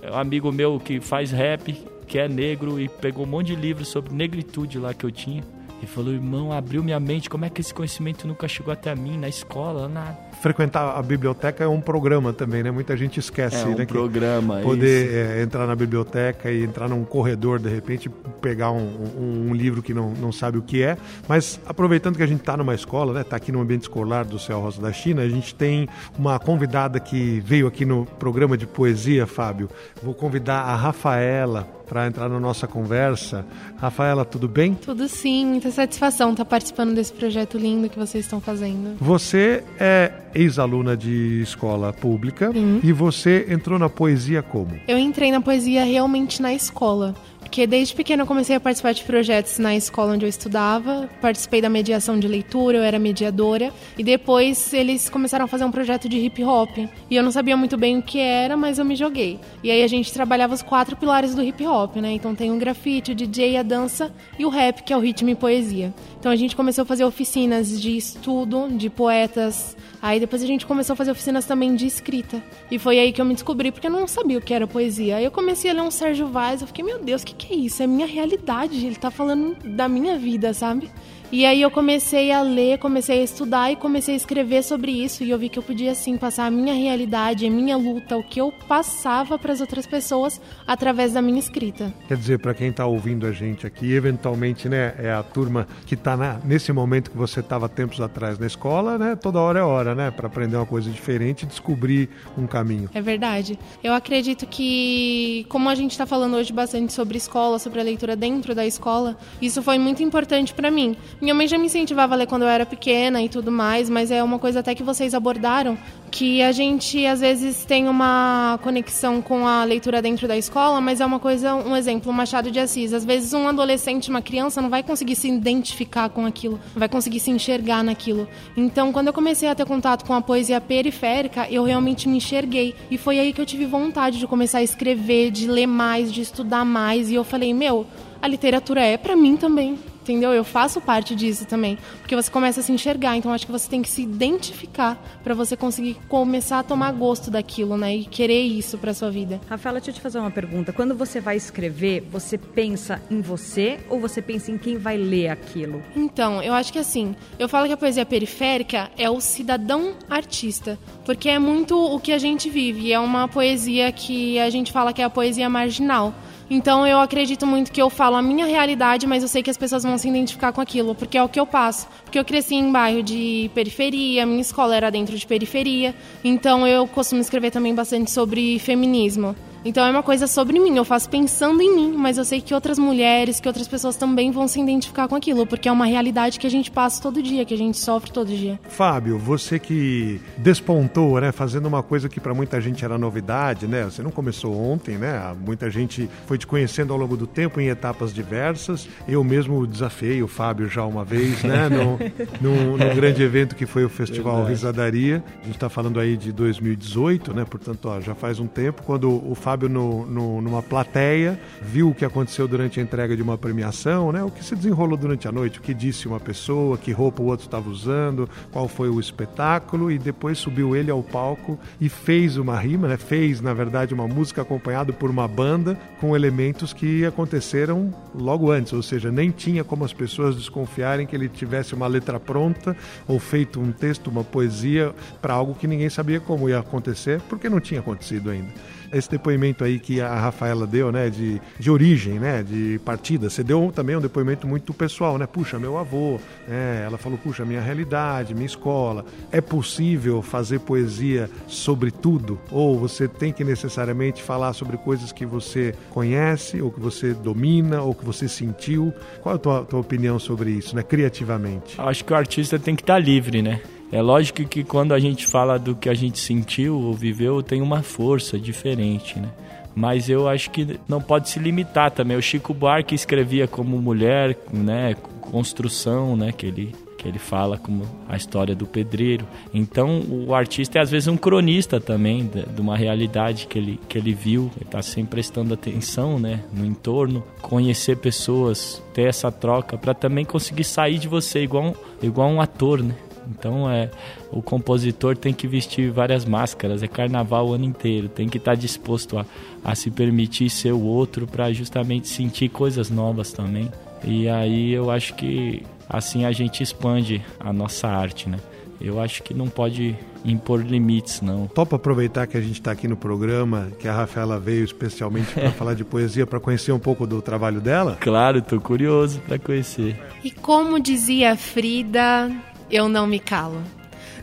É, 0.00 0.12
um 0.12 0.16
amigo 0.16 0.52
meu 0.52 0.78
que 0.78 1.00
faz 1.00 1.32
rap, 1.32 1.72
que 2.06 2.20
é 2.20 2.28
negro 2.28 2.80
e 2.80 2.88
pegou 2.88 3.26
um 3.26 3.28
monte 3.28 3.48
de 3.48 3.56
livros 3.56 3.88
sobre 3.88 4.14
negritude 4.14 4.78
lá 4.78 4.94
que 4.94 5.04
eu 5.04 5.10
tinha. 5.10 5.42
E 5.82 5.86
falou, 5.86 6.12
irmão, 6.12 6.52
abriu 6.52 6.82
minha 6.82 6.98
mente, 6.98 7.28
como 7.28 7.44
é 7.44 7.50
que 7.50 7.60
esse 7.60 7.74
conhecimento 7.74 8.26
nunca 8.26 8.48
chegou 8.48 8.72
até 8.72 8.94
mim 8.94 9.18
na 9.18 9.28
escola, 9.28 9.88
nada. 9.88 10.16
Frequentar 10.40 10.96
a 10.96 11.02
biblioteca 11.02 11.64
é 11.64 11.68
um 11.68 11.80
programa 11.80 12.32
também, 12.32 12.62
né? 12.62 12.70
Muita 12.70 12.96
gente 12.96 13.20
esquece, 13.20 13.62
é 13.62 13.66
um 13.66 13.76
né? 13.76 13.84
programa, 13.86 14.60
Poder 14.60 15.12
é, 15.12 15.42
entrar 15.42 15.66
na 15.66 15.74
biblioteca 15.74 16.50
e 16.50 16.64
entrar 16.64 16.88
num 16.88 17.04
corredor, 17.04 17.58
de 17.58 17.68
repente, 17.68 18.08
pegar 18.40 18.70
um, 18.70 18.78
um, 19.18 19.48
um, 19.48 19.54
livro 19.54 19.82
que 19.82 19.92
não, 19.92 20.10
não 20.10 20.32
sabe 20.32 20.58
o 20.58 20.62
que 20.62 20.82
é. 20.82 20.96
Mas 21.28 21.60
aproveitando 21.66 22.16
que 22.16 22.22
a 22.22 22.26
gente 22.26 22.40
está 22.40 22.56
numa 22.56 22.74
escola, 22.74 23.12
né? 23.12 23.20
Está 23.20 23.36
aqui 23.36 23.52
no 23.52 23.60
ambiente 23.60 23.82
escolar 23.82 24.24
do 24.24 24.38
Céu 24.38 24.60
Rosa 24.60 24.80
da 24.80 24.92
China, 24.92 25.22
a 25.22 25.28
gente 25.28 25.54
tem 25.54 25.88
uma 26.18 26.38
convidada 26.38 27.00
que 27.00 27.40
veio 27.40 27.66
aqui 27.66 27.84
no 27.84 28.06
programa 28.06 28.56
de 28.56 28.66
poesia, 28.66 29.26
Fábio. 29.26 29.68
Vou 30.02 30.14
convidar 30.14 30.60
a 30.60 30.76
Rafaela 30.76 31.68
para 31.86 32.06
entrar 32.06 32.28
na 32.28 32.40
nossa 32.40 32.66
conversa. 32.66 33.44
Rafaela, 33.76 34.24
tudo 34.24 34.48
bem? 34.48 34.74
Tudo 34.74 35.08
sim, 35.08 35.60
muita 35.64 35.70
satisfação 35.70 36.32
estar 36.32 36.44
participando 36.44 36.94
desse 36.94 37.12
projeto 37.12 37.56
lindo 37.56 37.88
que 37.88 37.98
vocês 37.98 38.24
estão 38.24 38.40
fazendo. 38.40 38.96
Você 39.00 39.64
é 39.80 40.12
ex-aluna 40.34 40.96
de 40.96 41.40
escola 41.40 41.92
pública 41.92 42.52
sim. 42.52 42.80
e 42.82 42.92
você 42.92 43.46
entrou 43.48 43.78
na 43.78 43.88
poesia 43.88 44.42
como? 44.42 44.72
Eu 44.86 44.98
entrei 44.98 45.30
na 45.30 45.40
poesia 45.40 45.84
realmente 45.84 46.42
na 46.42 46.52
escola. 46.52 47.14
Porque 47.44 47.68
desde 47.68 47.94
pequena 47.94 48.22
eu 48.22 48.26
comecei 48.26 48.56
a 48.56 48.58
participar 48.58 48.92
de 48.92 49.04
projetos 49.04 49.58
na 49.58 49.76
escola 49.76 50.14
onde 50.14 50.24
eu 50.24 50.28
estudava, 50.28 51.08
participei 51.20 51.60
da 51.60 51.68
mediação 51.68 52.18
de 52.18 52.26
leitura, 52.26 52.78
eu 52.78 52.82
era 52.82 52.98
mediadora, 52.98 53.72
e 53.96 54.02
depois 54.02 54.72
eles 54.72 55.08
começaram 55.08 55.44
a 55.44 55.48
fazer 55.48 55.64
um 55.64 55.70
projeto 55.70 56.08
de 56.08 56.18
hip 56.18 56.42
hop. 56.42 56.78
E 56.78 57.14
eu 57.14 57.22
não 57.22 57.30
sabia 57.30 57.56
muito 57.56 57.76
bem 57.76 57.98
o 57.98 58.02
que 58.02 58.18
era, 58.18 58.56
mas 58.56 58.78
eu 58.78 58.84
me 58.84 58.96
joguei. 58.96 59.38
E 59.62 59.70
aí 59.70 59.84
a 59.84 59.86
gente 59.86 60.12
trabalhava 60.12 60.54
os 60.54 60.62
quatro 60.62 60.96
pilares 60.96 61.34
do 61.34 61.44
hip 61.44 61.64
hop, 61.64 61.96
né? 61.96 62.12
Então 62.12 62.34
tem 62.34 62.50
o 62.50 62.56
grafite, 62.56 63.12
o 63.12 63.14
DJ, 63.14 63.58
a 63.58 63.62
dança 63.62 64.12
e 64.38 64.44
o 64.44 64.48
rap, 64.48 64.82
que 64.82 64.92
é 64.92 64.96
o 64.96 65.00
ritmo 65.00 65.28
e 65.28 65.34
poesia. 65.36 65.94
Então 66.18 66.32
a 66.32 66.36
gente 66.36 66.56
começou 66.56 66.82
a 66.82 66.86
fazer 66.86 67.04
oficinas 67.04 67.80
de 67.80 67.96
estudo 67.96 68.68
de 68.70 68.88
poetas. 68.88 69.76
Aí 70.00 70.18
depois 70.18 70.42
a 70.42 70.46
gente 70.46 70.66
começou 70.66 70.94
a 70.94 70.96
fazer 70.96 71.10
oficinas 71.10 71.44
também 71.44 71.74
de 71.74 71.86
escrita. 71.86 72.42
E 72.70 72.78
foi 72.78 72.98
aí 72.98 73.12
que 73.12 73.20
eu 73.20 73.24
me 73.24 73.34
descobri, 73.34 73.70
porque 73.70 73.86
eu 73.86 73.90
não 73.90 74.06
sabia 74.06 74.38
o 74.38 74.40
que 74.40 74.52
era 74.52 74.66
poesia. 74.66 75.16
Aí 75.16 75.24
eu 75.24 75.30
comecei 75.30 75.70
a 75.70 75.74
ler 75.74 75.82
um 75.82 75.90
Sérgio 75.90 76.26
Vaz, 76.26 76.60
eu 76.60 76.66
fiquei, 76.66 76.84
meu 76.84 76.98
Deus, 76.98 77.22
o 77.22 77.26
que, 77.34 77.46
que 77.46 77.54
é 77.54 77.56
isso? 77.56 77.82
É 77.82 77.86
minha 77.86 78.06
realidade, 78.06 78.84
ele 78.86 78.96
tá 78.96 79.10
falando 79.10 79.56
da 79.64 79.88
minha 79.88 80.18
vida, 80.18 80.52
sabe? 80.54 80.90
E 81.34 81.44
aí 81.44 81.62
eu 81.62 81.70
comecei 81.70 82.30
a 82.30 82.42
ler, 82.42 82.78
comecei 82.78 83.18
a 83.18 83.24
estudar 83.24 83.68
e 83.68 83.74
comecei 83.74 84.14
a 84.14 84.16
escrever 84.16 84.62
sobre 84.62 84.92
isso 84.92 85.24
e 85.24 85.30
eu 85.30 85.36
vi 85.36 85.48
que 85.48 85.58
eu 85.58 85.64
podia 85.64 85.90
assim 85.90 86.16
passar 86.16 86.46
a 86.46 86.50
minha 86.50 86.72
realidade, 86.72 87.44
a 87.44 87.50
minha 87.50 87.76
luta, 87.76 88.16
o 88.16 88.22
que 88.22 88.40
eu 88.40 88.52
passava 88.68 89.36
para 89.36 89.52
as 89.52 89.60
outras 89.60 89.84
pessoas 89.84 90.40
através 90.64 91.12
da 91.12 91.20
minha 91.20 91.40
escrita. 91.40 91.92
Quer 92.06 92.16
dizer, 92.16 92.38
para 92.38 92.54
quem 92.54 92.68
está 92.68 92.86
ouvindo 92.86 93.26
a 93.26 93.32
gente 93.32 93.66
aqui, 93.66 93.92
eventualmente, 93.92 94.68
né, 94.68 94.94
é 94.96 95.10
a 95.10 95.24
turma 95.24 95.66
que 95.84 95.94
está 95.94 96.38
nesse 96.44 96.72
momento 96.72 97.10
que 97.10 97.16
você 97.16 97.40
estava 97.40 97.68
tempos 97.68 98.00
atrás 98.00 98.38
na 98.38 98.46
escola, 98.46 98.96
né? 98.96 99.16
Toda 99.16 99.40
hora 99.40 99.58
é 99.58 99.62
hora, 99.64 99.92
né, 99.92 100.12
para 100.12 100.28
aprender 100.28 100.54
uma 100.54 100.66
coisa 100.66 100.88
diferente 100.88 101.42
e 101.42 101.46
descobrir 101.46 102.10
um 102.38 102.46
caminho. 102.46 102.88
É 102.94 103.02
verdade. 103.02 103.58
Eu 103.82 103.92
acredito 103.92 104.46
que 104.46 105.44
como 105.48 105.68
a 105.68 105.74
gente 105.74 105.90
está 105.90 106.06
falando 106.06 106.36
hoje 106.36 106.52
bastante 106.52 106.92
sobre 106.92 107.18
escola, 107.18 107.58
sobre 107.58 107.80
a 107.80 107.82
leitura 107.82 108.14
dentro 108.14 108.54
da 108.54 108.64
escola, 108.64 109.16
isso 109.42 109.60
foi 109.64 109.80
muito 109.80 110.00
importante 110.00 110.54
para 110.54 110.70
mim 110.70 110.96
minha 111.24 111.34
mãe 111.34 111.48
já 111.48 111.56
me 111.56 111.66
incentivava 111.66 112.14
a 112.14 112.18
ler 112.18 112.26
quando 112.26 112.42
eu 112.42 112.48
era 112.48 112.66
pequena 112.66 113.22
e 113.22 113.30
tudo 113.30 113.50
mais, 113.50 113.88
mas 113.88 114.10
é 114.10 114.22
uma 114.22 114.38
coisa 114.38 114.60
até 114.60 114.74
que 114.74 114.82
vocês 114.82 115.14
abordaram, 115.14 115.78
que 116.10 116.42
a 116.42 116.52
gente 116.52 117.04
às 117.06 117.20
vezes 117.20 117.64
tem 117.64 117.88
uma 117.88 118.58
conexão 118.62 119.22
com 119.22 119.46
a 119.46 119.64
leitura 119.64 120.02
dentro 120.02 120.28
da 120.28 120.36
escola, 120.36 120.82
mas 120.82 121.00
é 121.00 121.06
uma 121.06 121.18
coisa, 121.18 121.54
um 121.54 121.74
exemplo, 121.74 122.12
o 122.12 122.14
Machado 122.14 122.50
de 122.50 122.60
Assis. 122.60 122.92
Às 122.92 123.06
vezes 123.06 123.32
um 123.32 123.48
adolescente, 123.48 124.10
uma 124.10 124.20
criança 124.20 124.60
não 124.60 124.68
vai 124.68 124.82
conseguir 124.82 125.16
se 125.16 125.26
identificar 125.26 126.10
com 126.10 126.26
aquilo, 126.26 126.60
não 126.74 126.80
vai 126.80 126.90
conseguir 126.90 127.20
se 127.20 127.30
enxergar 127.30 127.82
naquilo. 127.82 128.28
Então, 128.54 128.92
quando 128.92 129.06
eu 129.06 129.12
comecei 129.14 129.48
a 129.48 129.54
ter 129.54 129.64
contato 129.64 130.04
com 130.04 130.12
a 130.12 130.20
poesia 130.20 130.60
periférica, 130.60 131.48
eu 131.50 131.64
realmente 131.64 132.06
me 132.06 132.18
enxerguei 132.18 132.74
e 132.90 132.98
foi 132.98 133.18
aí 133.18 133.32
que 133.32 133.40
eu 133.40 133.46
tive 133.46 133.64
vontade 133.64 134.18
de 134.18 134.26
começar 134.26 134.58
a 134.58 134.62
escrever, 134.62 135.30
de 135.30 135.48
ler 135.48 135.66
mais, 135.66 136.12
de 136.12 136.20
estudar 136.20 136.66
mais 136.66 137.10
e 137.10 137.14
eu 137.14 137.24
falei, 137.24 137.54
meu, 137.54 137.86
a 138.20 138.28
literatura 138.28 138.82
é 138.82 138.98
para 138.98 139.16
mim 139.16 139.38
também 139.38 139.78
entendeu? 140.04 140.32
Eu 140.32 140.44
faço 140.44 140.80
parte 140.80 141.14
disso 141.14 141.46
também, 141.46 141.78
porque 142.00 142.14
você 142.14 142.30
começa 142.30 142.60
a 142.60 142.62
se 142.62 142.70
enxergar, 142.70 143.16
então 143.16 143.32
acho 143.32 143.46
que 143.46 143.52
você 143.52 143.68
tem 143.68 143.80
que 143.80 143.88
se 143.88 144.02
identificar 144.02 145.02
para 145.22 145.34
você 145.34 145.56
conseguir 145.56 145.96
começar 146.08 146.58
a 146.58 146.62
tomar 146.62 146.92
gosto 146.92 147.30
daquilo, 147.30 147.76
né? 147.76 147.96
E 147.96 148.04
querer 148.04 148.42
isso 148.42 148.76
para 148.76 148.92
sua 148.92 149.10
vida. 149.10 149.40
Rafaela, 149.48 149.80
deixa 149.80 149.90
eu 149.90 149.94
te 149.94 150.00
fazer 150.00 150.18
uma 150.18 150.30
pergunta. 150.30 150.72
Quando 150.72 150.94
você 150.94 151.20
vai 151.20 151.36
escrever, 151.36 152.06
você 152.12 152.36
pensa 152.36 153.00
em 153.10 153.22
você 153.22 153.80
ou 153.88 153.98
você 153.98 154.20
pensa 154.20 154.50
em 154.50 154.58
quem 154.58 154.76
vai 154.76 154.96
ler 154.96 155.28
aquilo? 155.28 155.82
Então, 155.96 156.42
eu 156.42 156.52
acho 156.52 156.72
que 156.72 156.78
assim, 156.78 157.16
eu 157.38 157.48
falo 157.48 157.66
que 157.66 157.72
a 157.72 157.76
poesia 157.76 158.04
periférica 158.04 158.90
é 158.98 159.08
o 159.08 159.20
cidadão 159.20 159.94
artista, 160.08 160.78
porque 161.06 161.30
é 161.30 161.38
muito 161.38 161.78
o 161.78 161.98
que 161.98 162.12
a 162.12 162.18
gente 162.18 162.50
vive, 162.50 162.92
é 162.92 163.00
uma 163.00 163.26
poesia 163.26 163.90
que 163.90 164.38
a 164.38 164.50
gente 164.50 164.70
fala 164.70 164.92
que 164.92 165.00
é 165.00 165.04
a 165.04 165.10
poesia 165.10 165.48
marginal. 165.48 166.14
Então 166.48 166.86
eu 166.86 167.00
acredito 167.00 167.46
muito 167.46 167.72
que 167.72 167.80
eu 167.80 167.88
falo 167.88 168.16
a 168.16 168.22
minha 168.22 168.44
realidade, 168.44 169.06
mas 169.06 169.22
eu 169.22 169.28
sei 169.28 169.42
que 169.42 169.50
as 169.50 169.56
pessoas 169.56 169.82
vão 169.82 169.96
se 169.96 170.08
identificar 170.08 170.52
com 170.52 170.60
aquilo, 170.60 170.94
porque 170.94 171.16
é 171.16 171.22
o 171.22 171.28
que 171.28 171.40
eu 171.40 171.46
passo. 171.46 171.88
Porque 172.04 172.18
eu 172.18 172.24
cresci 172.24 172.54
em 172.54 172.70
bairro 172.70 173.02
de 173.02 173.50
periferia, 173.54 174.26
minha 174.26 174.40
escola 174.40 174.76
era 174.76 174.90
dentro 174.90 175.16
de 175.16 175.26
periferia, 175.26 175.94
então 176.22 176.66
eu 176.66 176.86
costumo 176.86 177.20
escrever 177.20 177.50
também 177.50 177.74
bastante 177.74 178.10
sobre 178.10 178.58
feminismo. 178.58 179.34
Então 179.64 179.86
é 179.86 179.90
uma 179.90 180.02
coisa 180.02 180.26
sobre 180.26 180.58
mim, 180.58 180.76
eu 180.76 180.84
faço 180.84 181.08
pensando 181.08 181.62
em 181.62 181.74
mim, 181.74 181.94
mas 181.96 182.18
eu 182.18 182.24
sei 182.24 182.38
que 182.38 182.52
outras 182.52 182.78
mulheres, 182.78 183.40
que 183.40 183.48
outras 183.48 183.66
pessoas 183.66 183.96
também 183.96 184.30
vão 184.30 184.46
se 184.46 184.60
identificar 184.60 185.08
com 185.08 185.14
aquilo, 185.14 185.46
porque 185.46 185.68
é 185.68 185.72
uma 185.72 185.86
realidade 185.86 186.38
que 186.38 186.46
a 186.46 186.50
gente 186.50 186.70
passa 186.70 187.00
todo 187.00 187.22
dia, 187.22 187.46
que 187.46 187.54
a 187.54 187.56
gente 187.56 187.78
sofre 187.78 188.12
todo 188.12 188.28
dia. 188.28 188.60
Fábio, 188.68 189.18
você 189.18 189.58
que 189.58 190.20
despontou, 190.36 191.18
né, 191.18 191.32
fazendo 191.32 191.64
uma 191.64 191.82
coisa 191.82 192.10
que 192.10 192.20
para 192.20 192.34
muita 192.34 192.60
gente 192.60 192.84
era 192.84 192.98
novidade, 192.98 193.66
né? 193.66 193.84
Você 193.84 194.02
não 194.02 194.10
começou 194.10 194.54
ontem, 194.54 194.98
né? 194.98 195.34
Muita 195.40 195.70
gente 195.70 196.10
foi 196.26 196.36
te 196.36 196.46
conhecendo 196.46 196.92
ao 196.92 196.98
longo 196.98 197.16
do 197.16 197.26
tempo 197.26 197.58
em 197.58 197.68
etapas 197.68 198.12
diversas. 198.12 198.86
Eu 199.08 199.24
mesmo 199.24 199.66
desafiei 199.66 200.22
o 200.22 200.28
Fábio 200.28 200.68
já 200.68 200.84
uma 200.84 201.06
vez, 201.06 201.42
né, 201.42 201.70
no, 201.72 201.98
num, 202.38 202.76
num 202.76 202.94
grande 202.94 203.22
evento 203.22 203.56
que 203.56 203.64
foi 203.64 203.82
o 203.82 203.88
Festival 203.88 204.34
Verdade. 204.36 204.50
Risadaria. 204.50 205.24
A 205.40 205.44
gente 205.46 205.54
está 205.54 205.70
falando 205.70 205.98
aí 205.98 206.18
de 206.18 206.32
2018, 206.32 207.32
né? 207.32 207.46
Portanto, 207.46 207.88
ó, 207.88 207.98
já 207.98 208.14
faz 208.14 208.38
um 208.38 208.46
tempo 208.46 208.82
quando 208.82 209.10
o 209.10 209.34
Fábio 209.34 209.53
Fábio 209.54 209.68
no, 209.68 210.04
no, 210.04 210.42
numa 210.42 210.60
plateia, 210.60 211.38
viu 211.62 211.90
o 211.90 211.94
que 211.94 212.04
aconteceu 212.04 212.48
durante 212.48 212.80
a 212.80 212.82
entrega 212.82 213.16
de 213.16 213.22
uma 213.22 213.38
premiação, 213.38 214.10
né? 214.10 214.20
O 214.24 214.28
que 214.28 214.44
se 214.44 214.56
desenrolou 214.56 214.96
durante 214.96 215.28
a 215.28 215.32
noite, 215.32 215.60
o 215.60 215.62
que 215.62 215.72
disse 215.72 216.08
uma 216.08 216.18
pessoa, 216.18 216.76
que 216.76 216.90
roupa 216.90 217.22
o 217.22 217.26
outro 217.26 217.46
estava 217.46 217.70
usando, 217.70 218.28
qual 218.50 218.66
foi 218.66 218.88
o 218.88 218.98
espetáculo, 218.98 219.92
e 219.92 219.98
depois 219.98 220.38
subiu 220.38 220.74
ele 220.74 220.90
ao 220.90 221.04
palco 221.04 221.56
e 221.80 221.88
fez 221.88 222.36
uma 222.36 222.58
rima, 222.58 222.88
né? 222.88 222.96
Fez, 222.96 223.40
na 223.40 223.54
verdade, 223.54 223.94
uma 223.94 224.08
música 224.08 224.42
acompanhada 224.42 224.92
por 224.92 225.08
uma 225.08 225.28
banda 225.28 225.78
com 226.00 226.16
elementos 226.16 226.72
que 226.72 227.06
aconteceram 227.06 227.94
logo 228.12 228.50
antes, 228.50 228.72
ou 228.72 228.82
seja, 228.82 229.12
nem 229.12 229.30
tinha 229.30 229.62
como 229.62 229.84
as 229.84 229.92
pessoas 229.92 230.34
desconfiarem 230.34 231.06
que 231.06 231.14
ele 231.14 231.28
tivesse 231.28 231.74
uma 231.74 231.86
letra 231.86 232.18
pronta 232.18 232.76
ou 233.06 233.20
feito 233.20 233.60
um 233.60 233.70
texto, 233.70 234.08
uma 234.08 234.24
poesia 234.24 234.92
para 235.22 235.32
algo 235.32 235.54
que 235.54 235.68
ninguém 235.68 235.88
sabia 235.88 236.18
como 236.18 236.48
ia 236.48 236.58
acontecer, 236.58 237.20
porque 237.28 237.48
não 237.48 237.60
tinha 237.60 237.78
acontecido 237.78 238.30
ainda 238.30 238.52
esse 238.94 239.10
depoimento 239.10 239.64
aí 239.64 239.78
que 239.78 240.00
a 240.00 240.14
Rafaela 240.14 240.66
deu, 240.66 240.92
né, 240.92 241.10
de, 241.10 241.40
de 241.58 241.70
origem, 241.70 242.18
né, 242.18 242.42
de 242.42 242.80
partida. 242.84 243.28
Você 243.28 243.42
deu 243.42 243.72
também 243.74 243.96
um 243.96 244.00
depoimento 244.00 244.46
muito 244.46 244.72
pessoal, 244.72 245.18
né? 245.18 245.26
Puxa, 245.26 245.58
meu 245.58 245.76
avô, 245.76 246.18
né? 246.46 246.84
Ela 246.84 246.96
falou, 246.98 247.18
puxa, 247.18 247.44
minha 247.44 247.60
realidade, 247.60 248.34
minha 248.34 248.46
escola. 248.46 249.04
É 249.30 249.40
possível 249.40 250.22
fazer 250.22 250.60
poesia 250.60 251.28
sobre 251.46 251.90
tudo? 251.90 252.38
Ou 252.50 252.78
você 252.78 253.08
tem 253.08 253.32
que 253.32 253.44
necessariamente 253.44 254.22
falar 254.22 254.52
sobre 254.52 254.76
coisas 254.76 255.12
que 255.12 255.26
você 255.26 255.74
conhece, 255.90 256.60
ou 256.60 256.70
que 256.70 256.80
você 256.80 257.14
domina, 257.14 257.82
ou 257.82 257.94
que 257.94 258.04
você 258.04 258.28
sentiu? 258.28 258.92
Qual 259.22 259.34
é 259.34 259.36
a 259.36 259.38
tua, 259.38 259.64
tua 259.64 259.80
opinião 259.80 260.18
sobre 260.18 260.50
isso, 260.50 260.74
né, 260.76 260.82
criativamente? 260.82 261.80
Acho 261.80 262.04
que 262.04 262.12
o 262.12 262.16
artista 262.16 262.58
tem 262.58 262.74
que 262.76 262.82
estar 262.82 262.98
livre, 262.98 263.42
né? 263.42 263.60
É 263.94 264.02
lógico 264.02 264.44
que 264.44 264.64
quando 264.64 264.92
a 264.92 264.98
gente 264.98 265.24
fala 265.24 265.56
do 265.56 265.76
que 265.76 265.88
a 265.88 265.94
gente 265.94 266.18
sentiu 266.18 266.76
ou 266.80 266.94
viveu, 266.94 267.40
tem 267.44 267.62
uma 267.62 267.80
força 267.80 268.36
diferente, 268.36 269.20
né? 269.20 269.28
Mas 269.72 270.10
eu 270.10 270.28
acho 270.28 270.50
que 270.50 270.80
não 270.88 271.00
pode 271.00 271.28
se 271.28 271.38
limitar 271.38 271.92
também. 271.92 272.16
O 272.16 272.20
Chico 272.20 272.52
Buarque 272.52 272.92
escrevia 272.92 273.46
como 273.46 273.80
mulher, 273.80 274.36
né? 274.52 274.96
Construção, 275.20 276.16
né? 276.16 276.32
Que 276.32 276.46
ele 276.46 276.74
ele 277.08 277.18
fala 277.18 277.58
como 277.58 277.84
a 278.08 278.16
história 278.16 278.54
do 278.54 278.66
pedreiro. 278.66 279.26
Então, 279.52 280.02
o 280.08 280.34
artista 280.34 280.78
é 280.78 280.82
às 280.82 280.90
vezes 280.90 281.06
um 281.06 281.16
cronista 281.16 281.80
também 281.80 282.26
de, 282.26 282.42
de 282.42 282.60
uma 282.60 282.76
realidade 282.76 283.46
que 283.46 283.58
ele, 283.58 283.80
que 283.88 283.98
ele 283.98 284.14
viu, 284.14 284.50
ele 284.56 284.64
está 284.64 284.80
sempre 284.82 285.10
prestando 285.10 285.54
atenção 285.54 286.18
né, 286.18 286.42
no 286.52 286.64
entorno, 286.64 287.22
conhecer 287.42 287.98
pessoas, 287.98 288.82
ter 288.92 289.02
essa 289.02 289.30
troca, 289.30 289.76
para 289.76 289.94
também 289.94 290.24
conseguir 290.24 290.64
sair 290.64 290.98
de 290.98 291.06
você 291.06 291.42
igual, 291.42 291.76
igual 292.02 292.28
um 292.28 292.40
ator, 292.40 292.82
né? 292.82 292.94
Então 293.30 293.70
é 293.70 293.90
o 294.30 294.42
compositor 294.42 295.16
tem 295.16 295.32
que 295.32 295.46
vestir 295.46 295.90
várias 295.90 296.24
máscaras, 296.24 296.82
é 296.82 296.88
carnaval 296.88 297.48
o 297.48 297.52
ano 297.54 297.64
inteiro, 297.64 298.08
tem 298.08 298.28
que 298.28 298.38
estar 298.38 298.54
disposto 298.54 299.18
a, 299.18 299.26
a 299.64 299.74
se 299.74 299.90
permitir 299.90 300.50
ser 300.50 300.72
o 300.72 300.80
outro 300.80 301.26
para 301.26 301.52
justamente 301.52 302.08
sentir 302.08 302.48
coisas 302.48 302.90
novas 302.90 303.32
também. 303.32 303.70
E 304.02 304.28
aí 304.28 304.72
eu 304.72 304.90
acho 304.90 305.14
que 305.14 305.62
assim 305.88 306.24
a 306.24 306.32
gente 306.32 306.62
expande 306.62 307.22
a 307.40 307.52
nossa 307.52 307.88
arte, 307.88 308.28
né? 308.28 308.38
Eu 308.80 309.00
acho 309.00 309.22
que 309.22 309.32
não 309.32 309.48
pode 309.48 309.96
impor 310.24 310.60
limites, 310.60 311.20
não. 311.20 311.46
Topa 311.46 311.76
aproveitar 311.76 312.26
que 312.26 312.36
a 312.36 312.40
gente 312.40 312.54
está 312.54 312.72
aqui 312.72 312.88
no 312.88 312.96
programa, 312.96 313.68
que 313.78 313.86
a 313.86 313.92
Rafaela 313.92 314.38
veio 314.38 314.64
especialmente 314.64 315.32
para 315.32 315.50
falar 315.52 315.74
de 315.74 315.84
poesia, 315.84 316.26
para 316.26 316.40
conhecer 316.40 316.72
um 316.72 316.78
pouco 316.78 317.06
do 317.06 317.20
trabalho 317.22 317.60
dela? 317.60 317.96
Claro, 318.00 318.38
estou 318.38 318.60
curioso 318.60 319.20
para 319.20 319.38
conhecer. 319.38 319.96
E 320.22 320.30
como 320.30 320.80
dizia 320.80 321.36
Frida, 321.36 322.30
eu 322.70 322.88
não 322.88 323.06
me 323.06 323.18
calo. 323.18 323.62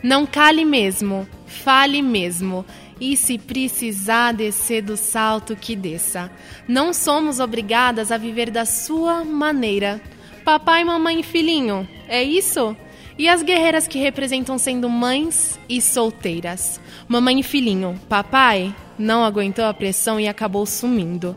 Não 0.04 0.26
cale 0.26 0.66
mesmo, 0.66 1.28
fale 1.46 2.02
mesmo. 2.02 2.66
E 3.00 3.18
se 3.18 3.38
precisar 3.38 4.32
descer 4.34 4.84
do 4.84 4.96
salto, 4.96 5.56
que 5.56 5.76
desça. 5.76 6.30
Não 6.68 6.94
somos 6.94 7.40
obrigadas 7.40 8.12
a 8.12 8.18
viver 8.18 8.52
da 8.52 8.66
sua 8.66 9.24
maneira. 9.24 10.00
Papai, 10.46 10.84
mamãe 10.84 11.20
e 11.20 11.24
filhinho, 11.24 11.88
é 12.08 12.24
isso? 12.24 12.76
E 13.18 13.28
as 13.28 13.44
guerreiras 13.44 13.88
que 13.88 14.00
representam 14.00 14.58
sendo 14.58 14.90
mães 14.90 15.60
e 15.68 15.82
solteiras? 15.82 16.80
Mamãe 17.08 17.40
e 17.40 17.44
filhinho, 17.44 18.00
papai 18.08 18.74
não 18.98 19.24
aguentou 19.24 19.66
a 19.66 19.74
pressão 19.74 20.20
e 20.20 20.28
acabou 20.28 20.66
sumindo. 20.66 21.36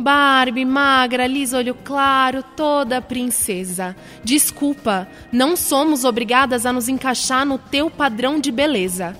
Barbie, 0.00 0.64
magra, 0.64 1.26
lisa, 1.26 1.58
olho 1.58 1.74
claro, 1.74 2.42
toda 2.42 3.02
princesa. 3.02 3.94
Desculpa, 4.24 5.06
não 5.30 5.54
somos 5.54 6.04
obrigadas 6.04 6.64
a 6.64 6.72
nos 6.72 6.88
encaixar 6.88 7.44
no 7.44 7.58
teu 7.58 7.90
padrão 7.90 8.40
de 8.40 8.50
beleza. 8.50 9.14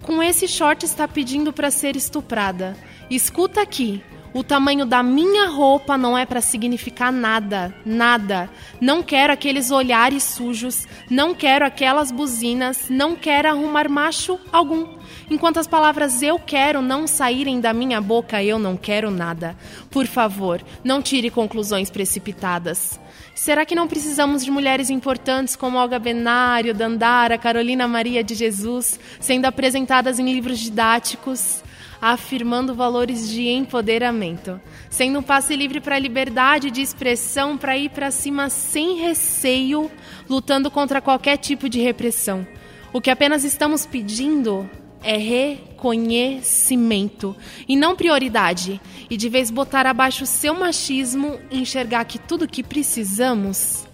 Com 0.00 0.22
esse 0.22 0.48
short 0.48 0.86
está 0.86 1.06
pedindo 1.06 1.52
para 1.52 1.70
ser 1.70 1.96
estuprada. 1.96 2.74
Escuta 3.10 3.60
aqui, 3.60 4.02
o 4.34 4.42
tamanho 4.42 4.86
da 4.86 5.02
minha 5.02 5.46
roupa 5.48 5.98
não 5.98 6.16
é 6.16 6.24
para 6.24 6.40
significar 6.40 7.12
nada, 7.12 7.74
nada. 7.84 8.48
Não 8.80 9.02
quero 9.02 9.32
aqueles 9.32 9.70
olhares 9.70 10.22
sujos, 10.22 10.86
não 11.10 11.34
quero 11.34 11.66
aquelas 11.66 12.10
buzinas, 12.10 12.88
não 12.88 13.14
quero 13.14 13.48
arrumar 13.48 13.88
macho 13.88 14.38
algum. 14.50 14.86
Enquanto 15.30 15.58
as 15.58 15.66
palavras 15.66 16.22
eu 16.22 16.38
quero 16.38 16.80
não 16.80 17.06
saírem 17.06 17.60
da 17.60 17.72
minha 17.72 18.00
boca, 18.00 18.42
eu 18.42 18.58
não 18.58 18.76
quero 18.76 19.10
nada. 19.10 19.56
Por 19.90 20.06
favor, 20.06 20.62
não 20.82 21.02
tire 21.02 21.30
conclusões 21.30 21.90
precipitadas. 21.90 22.98
Será 23.34 23.64
que 23.64 23.74
não 23.74 23.88
precisamos 23.88 24.44
de 24.44 24.50
mulheres 24.50 24.90
importantes 24.90 25.56
como 25.56 25.78
Olga 25.78 25.98
Benário, 25.98 26.74
Dandara, 26.74 27.38
Carolina 27.38 27.88
Maria 27.88 28.22
de 28.22 28.34
Jesus, 28.34 28.98
sendo 29.20 29.46
apresentadas 29.46 30.18
em 30.18 30.32
livros 30.32 30.58
didáticos? 30.58 31.62
Afirmando 32.02 32.74
valores 32.74 33.30
de 33.30 33.48
empoderamento, 33.48 34.60
sendo 34.90 35.20
um 35.20 35.22
passe 35.22 35.54
livre 35.54 35.80
para 35.80 35.94
a 35.94 36.00
liberdade 36.00 36.68
de 36.68 36.82
expressão, 36.82 37.56
para 37.56 37.78
ir 37.78 37.90
para 37.90 38.10
cima 38.10 38.50
sem 38.50 38.96
receio, 38.96 39.88
lutando 40.28 40.68
contra 40.68 41.00
qualquer 41.00 41.36
tipo 41.36 41.68
de 41.68 41.80
repressão. 41.80 42.44
O 42.92 43.00
que 43.00 43.08
apenas 43.08 43.44
estamos 43.44 43.86
pedindo 43.86 44.68
é 45.00 45.16
reconhecimento 45.16 47.36
e 47.68 47.76
não 47.76 47.94
prioridade. 47.94 48.80
E 49.08 49.16
de 49.16 49.28
vez 49.28 49.48
botar 49.48 49.86
abaixo 49.86 50.24
o 50.24 50.26
seu 50.26 50.54
machismo 50.54 51.38
e 51.52 51.60
enxergar 51.60 52.04
que 52.04 52.18
tudo 52.18 52.48
que 52.48 52.64
precisamos 52.64 53.86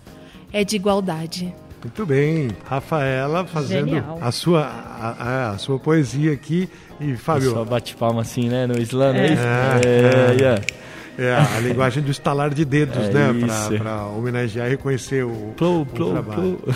é 0.51 0.65
de 0.65 0.77
igualdade. 0.77 1.55
Muito 1.83 2.05
bem, 2.05 2.49
Rafaela 2.65 3.47
fazendo 3.47 4.03
a 4.21 4.33
sua, 4.33 4.63
a, 4.63 5.51
a, 5.51 5.59
sua 5.59 5.79
poesia 5.79 6.33
aqui 6.33 6.69
e 7.01 7.15
Fábio. 7.15 7.53
Só 7.53 7.65
bate 7.65 7.95
palma 7.95 8.23
assim, 8.23 8.49
né, 8.49 8.67
no 8.67 8.79
slam, 8.81 9.15
é, 9.15 9.21
é 9.21 9.33
isso? 9.33 9.43
É, 9.43 9.81
é, 9.85 10.35
yeah. 10.35 10.63
é, 11.17 11.57
a 11.57 11.61
linguagem 11.63 12.03
do 12.03 12.11
estalar 12.11 12.53
de 12.53 12.65
dedos, 12.65 12.97
é 12.97 13.13
né, 13.13 13.79
para 13.79 14.07
homenagear 14.07 14.67
e 14.67 14.71
reconhecer 14.71 15.25
o, 15.25 15.55
plou, 15.57 15.83
o 15.83 15.87
plou, 15.87 16.13
trabalho. 16.13 16.59
Plou. 16.59 16.75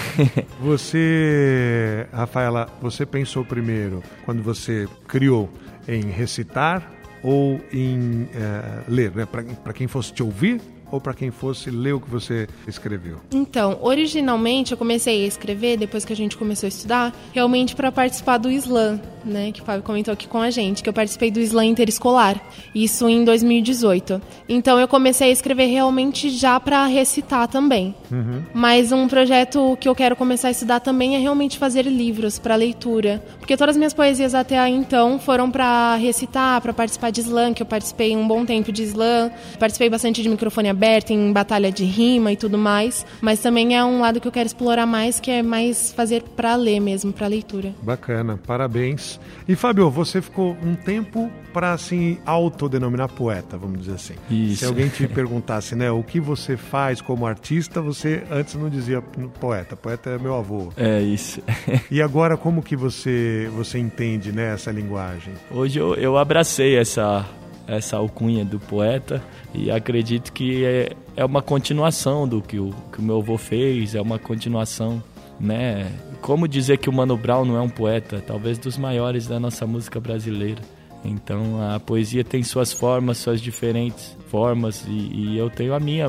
Você, 0.62 2.06
Rafaela, 2.12 2.68
você 2.80 3.04
pensou 3.04 3.44
primeiro 3.44 4.02
quando 4.24 4.40
você 4.40 4.86
criou 5.08 5.50
em 5.88 6.02
recitar 6.02 6.88
ou 7.24 7.60
em 7.72 8.28
é, 8.34 8.82
ler, 8.88 9.10
né, 9.12 9.26
para 9.26 9.72
quem 9.72 9.88
fosse 9.88 10.12
te 10.12 10.22
ouvir 10.22 10.60
ou 10.92 11.00
para 11.00 11.14
quem 11.14 11.30
fosse 11.30 11.70
ler 11.70 11.94
o 11.94 12.00
que 12.00 12.08
você 12.08 12.46
escreveu? 12.68 13.16
Então, 13.32 13.78
originalmente 13.80 14.72
eu 14.72 14.78
comecei 14.78 15.24
a 15.24 15.26
escrever 15.26 15.78
depois 15.78 16.04
que 16.04 16.12
a 16.12 16.16
gente 16.16 16.36
começou 16.36 16.66
a 16.66 16.68
estudar, 16.68 17.12
realmente 17.32 17.74
para 17.74 17.90
participar 17.90 18.36
do 18.36 18.50
slam, 18.50 19.00
né, 19.24 19.52
que 19.52 19.60
o 19.60 19.64
Fábio 19.64 19.82
comentou 19.82 20.12
aqui 20.12 20.26
com 20.26 20.38
a 20.38 20.50
gente, 20.50 20.82
que 20.82 20.88
eu 20.88 20.92
participei 20.92 21.30
do 21.30 21.40
slam 21.40 21.66
interescolar, 21.66 22.40
isso 22.74 23.08
em 23.08 23.24
2018. 23.24 24.20
Então 24.48 24.78
eu 24.78 24.88
comecei 24.88 25.28
a 25.28 25.32
escrever 25.32 25.66
realmente 25.66 26.30
já 26.30 26.58
para 26.58 26.86
recitar 26.86 27.48
também. 27.48 27.94
Uhum. 28.10 28.42
Mas 28.54 28.92
um 28.92 29.08
projeto 29.08 29.76
que 29.80 29.88
eu 29.88 29.94
quero 29.94 30.16
começar 30.16 30.48
a 30.48 30.50
estudar 30.50 30.80
também 30.80 31.16
é 31.16 31.18
realmente 31.18 31.58
fazer 31.58 31.82
livros 31.82 32.38
para 32.38 32.54
leitura, 32.54 33.22
porque 33.38 33.56
todas 33.56 33.74
as 33.74 33.78
minhas 33.78 33.94
poesias 33.94 34.34
até 34.34 34.58
aí 34.58 34.72
então 34.72 35.18
foram 35.18 35.50
para 35.50 35.96
recitar, 35.96 36.60
para 36.60 36.72
participar 36.72 37.10
de 37.10 37.20
slam, 37.20 37.54
que 37.54 37.62
eu 37.62 37.66
participei 37.66 38.16
um 38.16 38.26
bom 38.26 38.44
tempo 38.44 38.72
de 38.72 38.82
slam, 38.82 39.30
participei 39.58 39.88
bastante 39.88 40.22
de 40.22 40.28
microfone 40.28 40.68
aberto 40.68 41.10
em 41.10 41.32
batalha 41.32 41.70
de 41.70 41.84
rima 41.84 42.32
e 42.32 42.36
tudo 42.36 42.58
mais, 42.58 43.06
mas 43.20 43.40
também 43.40 43.76
é 43.76 43.84
um 43.84 44.00
lado 44.00 44.20
que 44.20 44.28
eu 44.28 44.32
quero 44.32 44.46
explorar 44.46 44.86
mais, 44.86 45.20
que 45.20 45.30
é 45.30 45.42
mais 45.42 45.92
fazer 45.92 46.22
para 46.22 46.54
ler 46.56 46.80
mesmo, 46.80 47.12
para 47.12 47.26
leitura. 47.26 47.74
Bacana, 47.82 48.38
parabéns. 48.46 49.11
E 49.46 49.54
Fábio, 49.54 49.90
você 49.90 50.20
ficou 50.20 50.56
um 50.62 50.74
tempo 50.74 51.30
para 51.52 51.72
assim 51.72 52.18
autodenominar 52.24 53.08
poeta, 53.08 53.56
vamos 53.56 53.80
dizer 53.80 53.94
assim. 53.94 54.14
Isso. 54.30 54.60
Se 54.60 54.64
alguém 54.64 54.88
te 54.88 55.06
perguntasse, 55.06 55.74
né, 55.74 55.90
o 55.90 56.02
que 56.02 56.18
você 56.18 56.56
faz 56.56 57.00
como 57.00 57.26
artista, 57.26 57.80
você 57.80 58.22
antes 58.30 58.54
não 58.54 58.70
dizia 58.70 59.02
poeta, 59.02 59.76
poeta 59.76 60.10
é 60.10 60.18
meu 60.18 60.34
avô. 60.34 60.72
É 60.76 61.00
isso. 61.00 61.42
e 61.90 62.00
agora 62.00 62.36
como 62.36 62.62
que 62.62 62.76
você 62.76 63.50
você 63.54 63.78
entende 63.78 64.32
né, 64.32 64.54
essa 64.54 64.70
linguagem? 64.70 65.34
Hoje 65.50 65.78
eu, 65.78 65.94
eu 65.94 66.16
abracei 66.16 66.76
essa 66.76 67.26
essa 67.66 67.96
alcunha 67.96 68.44
do 68.44 68.58
poeta 68.58 69.22
e 69.54 69.70
acredito 69.70 70.32
que 70.32 70.64
é, 70.64 70.92
é 71.16 71.24
uma 71.24 71.42
continuação 71.42 72.26
do 72.26 72.42
que 72.42 72.58
o, 72.58 72.74
que 72.92 72.98
o 72.98 73.02
meu 73.02 73.18
avô 73.18 73.38
fez, 73.38 73.94
é 73.94 74.00
uma 74.00 74.18
continuação, 74.18 75.02
né? 75.38 75.90
Como 76.22 76.46
dizer 76.46 76.78
que 76.78 76.88
o 76.88 76.92
Mano 76.92 77.16
Brown 77.16 77.44
não 77.44 77.56
é 77.56 77.60
um 77.60 77.68
poeta? 77.68 78.22
Talvez 78.24 78.56
dos 78.56 78.78
maiores 78.78 79.26
da 79.26 79.40
nossa 79.40 79.66
música 79.66 79.98
brasileira. 79.98 80.62
Então 81.04 81.60
a 81.60 81.80
poesia 81.80 82.22
tem 82.22 82.44
suas 82.44 82.72
formas, 82.72 83.18
suas 83.18 83.40
diferentes 83.40 84.16
formas 84.28 84.84
e, 84.86 84.92
e 84.92 85.36
eu 85.36 85.50
tenho 85.50 85.74
a 85.74 85.80
minha, 85.80 86.08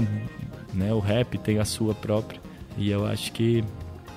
né? 0.71 0.93
O 0.93 0.99
rap 0.99 1.35
tem 1.39 1.57
a 1.57 1.65
sua 1.65 1.95
própria 1.95 2.39
e 2.77 2.91
eu 2.91 3.07
acho 3.07 3.31
que 3.31 3.63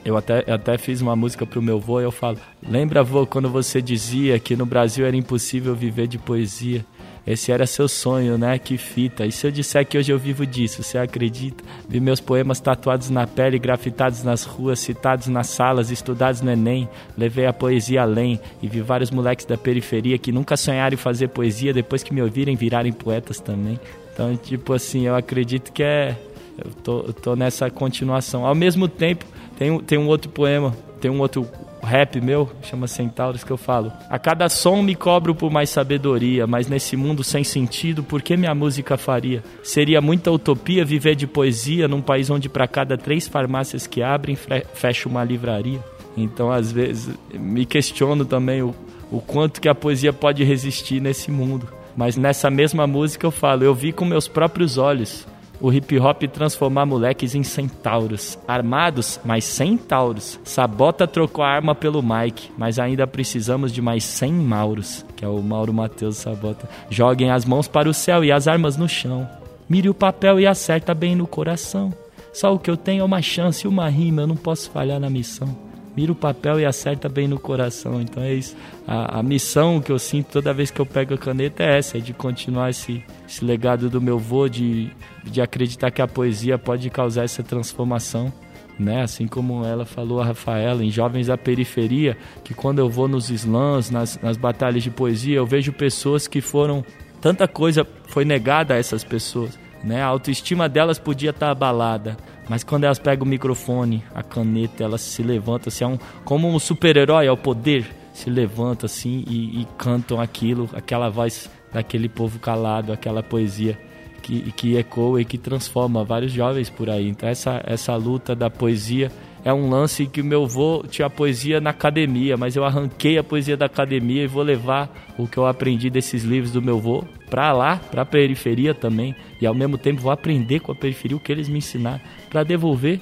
eu 0.04 0.18
até, 0.18 0.44
eu 0.46 0.54
até 0.54 0.76
fiz 0.76 1.00
uma 1.00 1.16
música 1.16 1.46
pro 1.46 1.62
meu 1.62 1.78
avô 1.78 1.98
e 1.98 2.04
eu 2.04 2.12
falo: 2.12 2.38
Lembra, 2.62 3.00
avô, 3.00 3.26
quando 3.26 3.48
você 3.48 3.80
dizia 3.80 4.38
que 4.38 4.54
no 4.54 4.66
Brasil 4.66 5.06
era 5.06 5.16
impossível 5.16 5.74
viver 5.74 6.06
de 6.06 6.18
poesia? 6.18 6.84
Esse 7.26 7.50
era 7.50 7.66
seu 7.66 7.88
sonho, 7.88 8.38
né? 8.38 8.56
Que 8.56 8.78
fita. 8.78 9.26
E 9.26 9.32
se 9.32 9.46
eu 9.46 9.50
disser 9.50 9.84
que 9.84 9.98
hoje 9.98 10.12
eu 10.12 10.18
vivo 10.18 10.46
disso, 10.46 10.82
você 10.82 10.96
acredita? 10.96 11.64
Vi 11.88 11.98
meus 11.98 12.20
poemas 12.20 12.60
tatuados 12.60 13.10
na 13.10 13.26
pele, 13.26 13.58
grafitados 13.58 14.22
nas 14.22 14.44
ruas, 14.44 14.78
citados 14.78 15.26
nas 15.26 15.48
salas, 15.48 15.90
estudados 15.90 16.40
no 16.40 16.52
Enem. 16.52 16.88
Levei 17.18 17.46
a 17.46 17.52
poesia 17.52 18.02
além 18.02 18.38
e 18.62 18.68
vi 18.68 18.80
vários 18.80 19.10
moleques 19.10 19.44
da 19.44 19.58
periferia 19.58 20.16
que 20.18 20.30
nunca 20.30 20.56
sonharam 20.56 20.94
em 20.94 20.98
fazer 20.98 21.28
poesia, 21.28 21.74
depois 21.74 22.04
que 22.04 22.14
me 22.14 22.22
ouvirem 22.22 22.54
virarem 22.54 22.92
poetas 22.92 23.40
também. 23.40 23.80
Então, 24.14 24.36
tipo 24.36 24.72
assim, 24.72 25.06
eu 25.06 25.16
acredito 25.16 25.72
que 25.72 25.82
é. 25.82 26.16
Eu 26.56 26.70
tô, 26.82 27.00
eu 27.00 27.12
tô 27.12 27.36
nessa 27.36 27.68
continuação. 27.70 28.46
Ao 28.46 28.54
mesmo 28.54 28.88
tempo, 28.88 29.26
tem, 29.58 29.78
tem 29.80 29.98
um 29.98 30.06
outro 30.06 30.30
poema, 30.30 30.74
tem 31.00 31.10
um 31.10 31.20
outro 31.20 31.46
rap 31.86 32.20
meu, 32.20 32.50
chama 32.62 32.86
Centauros, 32.86 33.44
que 33.44 33.50
eu 33.50 33.56
falo. 33.56 33.92
A 34.10 34.18
cada 34.18 34.48
som 34.48 34.82
me 34.82 34.94
cobro 34.94 35.34
por 35.34 35.50
mais 35.50 35.70
sabedoria, 35.70 36.46
mas 36.46 36.66
nesse 36.66 36.96
mundo 36.96 37.22
sem 37.22 37.44
sentido, 37.44 38.02
por 38.02 38.20
que 38.20 38.36
minha 38.36 38.54
música 38.54 38.96
faria? 38.96 39.42
Seria 39.62 40.00
muita 40.00 40.30
utopia 40.30 40.84
viver 40.84 41.14
de 41.14 41.26
poesia 41.26 41.88
num 41.88 42.02
país 42.02 42.28
onde 42.28 42.48
para 42.48 42.66
cada 42.66 42.98
três 42.98 43.26
farmácias 43.28 43.86
que 43.86 44.02
abrem, 44.02 44.36
fecha 44.74 45.08
uma 45.08 45.24
livraria. 45.24 45.82
Então, 46.16 46.50
às 46.50 46.72
vezes, 46.72 47.14
me 47.32 47.64
questiono 47.64 48.24
também 48.24 48.62
o, 48.62 48.74
o 49.10 49.20
quanto 49.20 49.60
que 49.60 49.68
a 49.68 49.74
poesia 49.74 50.12
pode 50.12 50.42
resistir 50.42 51.00
nesse 51.00 51.30
mundo. 51.30 51.68
Mas 51.96 52.16
nessa 52.16 52.50
mesma 52.50 52.86
música 52.86 53.26
eu 53.26 53.30
falo, 53.30 53.64
eu 53.64 53.74
vi 53.74 53.92
com 53.92 54.04
meus 54.04 54.28
próprios 54.28 54.76
olhos 54.76 55.26
o 55.60 55.72
hip 55.72 55.98
hop 55.98 56.22
transformar 56.24 56.86
moleques 56.86 57.34
em 57.34 57.42
centauros. 57.42 58.38
Armados, 58.46 59.20
mas 59.24 59.44
centauros. 59.44 60.38
Sabota 60.44 61.06
trocou 61.06 61.44
a 61.44 61.48
arma 61.48 61.74
pelo 61.74 62.02
Mike, 62.02 62.50
mas 62.56 62.78
ainda 62.78 63.06
precisamos 63.06 63.72
de 63.72 63.80
mais 63.80 64.04
100 64.04 64.32
Mauros, 64.32 65.04
que 65.16 65.24
é 65.24 65.28
o 65.28 65.42
Mauro 65.42 65.72
Matheus 65.72 66.18
Sabota. 66.18 66.68
Joguem 66.90 67.30
as 67.30 67.44
mãos 67.44 67.68
para 67.68 67.88
o 67.88 67.94
céu 67.94 68.24
e 68.24 68.30
as 68.30 68.46
armas 68.46 68.76
no 68.76 68.88
chão. 68.88 69.28
Mire 69.68 69.88
o 69.88 69.94
papel 69.94 70.38
e 70.38 70.46
acerta 70.46 70.94
bem 70.94 71.16
no 71.16 71.26
coração. 71.26 71.92
Só 72.32 72.54
o 72.54 72.58
que 72.58 72.70
eu 72.70 72.76
tenho 72.76 73.00
é 73.00 73.04
uma 73.04 73.22
chance 73.22 73.66
e 73.66 73.68
uma 73.68 73.88
rima, 73.88 74.22
eu 74.22 74.26
não 74.26 74.36
posso 74.36 74.70
falhar 74.70 75.00
na 75.00 75.08
missão 75.10 75.65
mira 75.96 76.12
o 76.12 76.14
papel 76.14 76.60
e 76.60 76.66
acerta 76.66 77.08
bem 77.08 77.26
no 77.26 77.40
coração. 77.40 78.00
Então 78.00 78.22
é 78.22 78.34
isso. 78.34 78.54
A, 78.86 79.20
a, 79.20 79.22
missão 79.22 79.80
que 79.80 79.90
eu 79.90 79.98
sinto 79.98 80.26
toda 80.32 80.52
vez 80.52 80.70
que 80.70 80.80
eu 80.80 80.86
pego 80.86 81.14
a 81.14 81.18
caneta 81.18 81.62
é 81.62 81.78
essa, 81.78 81.96
é 81.96 82.00
de 82.00 82.12
continuar 82.12 82.70
esse, 82.70 83.02
esse 83.26 83.44
legado 83.44 83.88
do 83.88 84.00
meu 84.00 84.18
vô, 84.18 84.48
de, 84.48 84.90
de 85.24 85.40
acreditar 85.40 85.90
que 85.90 86.02
a 86.02 86.06
poesia 86.06 86.58
pode 86.58 86.90
causar 86.90 87.24
essa 87.24 87.42
transformação. 87.42 88.32
Né? 88.78 89.02
Assim 89.02 89.26
como 89.26 89.64
ela 89.64 89.86
falou, 89.86 90.20
a 90.20 90.26
Rafaela, 90.26 90.84
em 90.84 90.90
Jovens 90.90 91.28
da 91.28 91.38
Periferia, 91.38 92.16
que 92.44 92.52
quando 92.52 92.78
eu 92.78 92.90
vou 92.90 93.08
nos 93.08 93.30
slams, 93.30 93.90
nas, 93.90 94.20
nas 94.20 94.36
batalhas 94.36 94.82
de 94.82 94.90
poesia, 94.90 95.36
eu 95.36 95.46
vejo 95.46 95.72
pessoas 95.72 96.28
que 96.28 96.42
foram. 96.42 96.84
Tanta 97.22 97.48
coisa 97.48 97.86
foi 98.08 98.26
negada 98.26 98.74
a 98.74 98.76
essas 98.76 99.02
pessoas. 99.02 99.58
Né? 99.82 100.02
A 100.02 100.06
autoestima 100.06 100.68
delas 100.68 100.98
podia 100.98 101.30
estar 101.30 101.50
abalada 101.50 102.18
mas 102.48 102.62
quando 102.62 102.84
elas 102.84 102.98
pegam 102.98 103.26
o 103.26 103.28
microfone, 103.28 104.04
a 104.14 104.22
caneta, 104.22 104.84
elas 104.84 105.00
se 105.00 105.22
levantam 105.22 105.68
assim, 105.68 105.84
é 105.84 105.86
um, 105.86 105.98
como 106.24 106.48
um 106.48 106.58
super-herói 106.58 107.26
ao 107.26 107.36
poder, 107.36 107.86
se 108.12 108.30
levanta 108.30 108.86
assim 108.86 109.24
e, 109.28 109.60
e, 109.60 109.68
cantam 109.76 110.20
aquilo, 110.20 110.70
aquela 110.72 111.08
voz 111.08 111.50
daquele 111.72 112.08
povo 112.08 112.38
calado, 112.38 112.92
aquela 112.92 113.22
poesia 113.22 113.78
que, 114.22 114.52
que 114.52 114.76
ecoa 114.76 115.20
e 115.20 115.24
que 115.24 115.36
transforma 115.36 116.04
vários 116.04 116.32
jovens 116.32 116.70
por 116.70 116.88
aí. 116.88 117.08
Então 117.08 117.28
essa, 117.28 117.62
essa 117.64 117.94
luta 117.96 118.34
da 118.34 118.48
poesia 118.48 119.10
é 119.46 119.54
um 119.54 119.70
lance 119.70 120.06
que 120.06 120.20
o 120.20 120.24
meu 120.24 120.42
avô 120.42 120.82
tinha 120.90 121.08
poesia 121.08 121.60
na 121.60 121.70
academia, 121.70 122.36
mas 122.36 122.56
eu 122.56 122.64
arranquei 122.64 123.16
a 123.16 123.22
poesia 123.22 123.56
da 123.56 123.66
academia 123.66 124.24
e 124.24 124.26
vou 124.26 124.42
levar 124.42 124.90
o 125.16 125.28
que 125.28 125.38
eu 125.38 125.46
aprendi 125.46 125.88
desses 125.88 126.24
livros 126.24 126.50
do 126.50 126.60
meu 126.60 126.78
avô 126.78 127.04
para 127.30 127.52
lá, 127.52 127.76
para 127.76 128.02
a 128.02 128.04
periferia 128.04 128.74
também, 128.74 129.14
e 129.40 129.46
ao 129.46 129.54
mesmo 129.54 129.78
tempo 129.78 130.02
vou 130.02 130.10
aprender 130.10 130.58
com 130.58 130.72
a 130.72 130.74
periferia 130.74 131.16
o 131.16 131.20
que 131.20 131.30
eles 131.30 131.48
me 131.48 131.58
ensinaram 131.58 132.00
para 132.28 132.42
devolver 132.42 132.98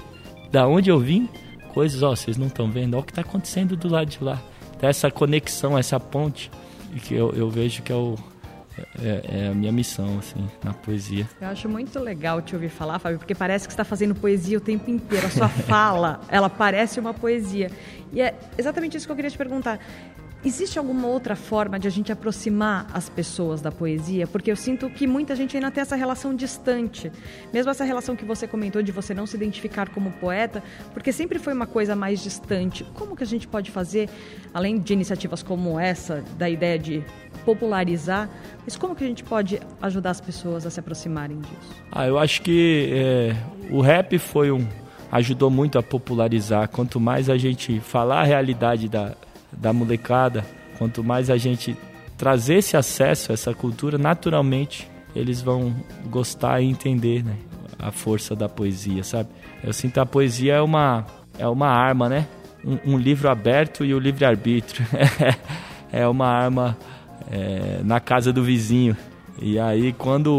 da 0.53 0.69
onde 0.69 0.91
eu 0.91 0.99
vim 0.99 1.31
coisas, 1.73 2.03
ó, 2.03 2.11
vocês 2.15 2.37
não 2.37 2.49
estão 2.49 2.71
vendo, 2.71 2.99
ó, 2.99 3.01
o 3.01 3.03
que 3.03 3.13
está 3.13 3.23
acontecendo 3.23 3.75
do 3.75 3.89
lado 3.89 4.11
de 4.11 4.23
lá. 4.23 4.39
Então, 4.77 4.87
essa 4.87 5.11
conexão, 5.11 5.79
essa 5.79 5.99
ponte 5.99 6.51
que 7.05 7.15
eu, 7.15 7.33
eu 7.35 7.49
vejo 7.49 7.81
que 7.81 7.91
é 7.91 7.97
o, 7.97 8.17
é, 9.01 9.45
é, 9.45 9.49
a 9.49 9.55
minha 9.55 9.73
missão, 9.73 10.19
assim, 10.19 10.49
na 10.63 10.73
poesia. 10.73 11.29
Eu 11.41 11.49
acho 11.49 11.69
muito 11.69 11.99
legal 11.99 12.43
te 12.43 12.55
ouvir 12.55 12.69
falar, 12.69 12.99
Fábio, 12.99 13.19
porque 13.19 13.35
parece 13.35 13.67
que 13.67 13.73
você 13.73 13.75
está 13.75 13.85
fazendo 13.85 14.15
poesia 14.15 14.59
o 14.59 14.61
tempo 14.61 14.91
inteiro. 14.91 15.27
A 15.27 15.31
sua 15.31 15.49
fala, 15.69 16.21
ela 16.29 16.51
parece 16.51 16.99
uma 16.99 17.15
poesia. 17.15 17.71
E 18.13 18.21
é 18.21 18.35
exatamente 18.59 18.97
isso 18.97 19.07
que 19.07 19.13
eu 19.13 19.17
queria 19.17 19.31
te 19.31 19.39
perguntar. 19.39 19.79
Existe 20.45 20.79
alguma 20.79 21.09
outra 21.09 21.35
forma 21.35 21.79
de 21.79 21.89
a 21.89 21.91
gente 21.91 22.13
aproximar 22.13 22.87
as 22.93 23.09
pessoas 23.09 23.63
da 23.63 23.73
poesia? 23.73 24.27
Porque 24.27 24.51
eu 24.51 24.57
sinto 24.57 24.91
que 24.91 25.07
muita 25.07 25.35
gente 25.35 25.57
ainda 25.57 25.71
tem 25.71 25.81
essa 25.81 25.97
relação 25.97 26.35
distante. 26.35 27.11
Mesmo 27.51 27.71
essa 27.71 27.83
relação 27.83 28.15
que 28.15 28.27
você 28.27 28.47
comentou 28.47 28.83
de 28.83 28.93
você 28.93 29.15
não 29.15 29.27
se 29.27 29.37
identificar 29.37 29.89
como 29.89 30.13
poeta, 30.13 30.63
porque 30.93 31.13
sempre 31.13 31.39
foi 31.39 31.55
uma 31.55 31.67
coisa 31.67 31.97
mais 31.97 32.23
distante. 32.23 32.85
Como 32.93 33.17
que 33.17 33.23
a 33.23 33.27
gente 33.27 33.49
pode 33.49 33.71
fazer, 33.71 34.11
além 34.53 34.79
de 34.79 34.93
iniciativas 34.93 35.43
como 35.43 35.81
essa, 35.81 36.23
da 36.37 36.51
ideia 36.51 36.79
de 36.79 37.03
popularizar, 37.47 38.29
mas 38.65 38.77
como 38.77 38.95
que 38.95 39.03
a 39.03 39.07
gente 39.07 39.25
pode 39.25 39.61
ajudar 39.81 40.11
as 40.11 40.21
pessoas 40.21 40.67
a 40.67 40.71
se 40.71 40.79
aproximarem 40.79 41.41
disso? 41.41 41.83
Ah, 41.91 42.07
eu 42.07 42.19
acho 42.19 42.43
que 42.43 42.91
é, 42.93 43.37
o 43.71 43.81
rap 43.81 44.19
foi 44.19 44.51
um 44.51 44.67
ajudou 45.11 45.49
muito 45.49 45.79
a 45.79 45.83
popularizar. 45.83 46.69
Quanto 46.69 46.99
mais 46.99 47.31
a 47.31 47.39
gente 47.39 47.79
falar 47.81 48.23
a 48.23 48.25
realidade 48.25 48.89
da 48.89 49.15
da 49.57 49.73
molecada, 49.73 50.45
quanto 50.79 51.03
mais 51.03 51.31
a 51.31 51.37
gente 51.37 51.77
trazer 52.17 52.57
esse 52.57 52.77
acesso 52.77 53.33
a 53.33 53.35
essa 53.35 53.55
cultura, 53.55 53.99
naturalmente 53.99 54.89
eles 55.15 55.41
vão 55.41 55.75
gostar 56.07 56.61
e 56.61 56.67
entender 56.67 57.25
né, 57.25 57.37
a 57.79 57.91
força 57.91 58.35
da 58.35 58.49
poesia, 58.49 59.05
sabe? 59.05 59.29
Eu 59.63 59.73
sinto 59.73 59.99
a 59.99 60.07
poesia 60.07 60.55
é 60.55 60.61
uma, 60.61 61.07
é 61.39 61.47
uma 61.47 61.69
arma, 61.69 62.09
né? 62.09 62.27
Um, 62.65 62.95
um 62.95 62.99
livro 62.99 63.29
aberto 63.29 63.85
e 63.85 63.95
o 63.95 63.99
livre-arbítrio. 63.99 64.85
é 65.93 66.07
uma 66.09 66.27
arma 66.27 66.77
é, 67.31 67.81
na 67.85 68.01
casa 68.01 68.33
do 68.33 68.43
vizinho. 68.43 68.97
E 69.41 69.59
aí, 69.59 69.93
quando 69.93 70.33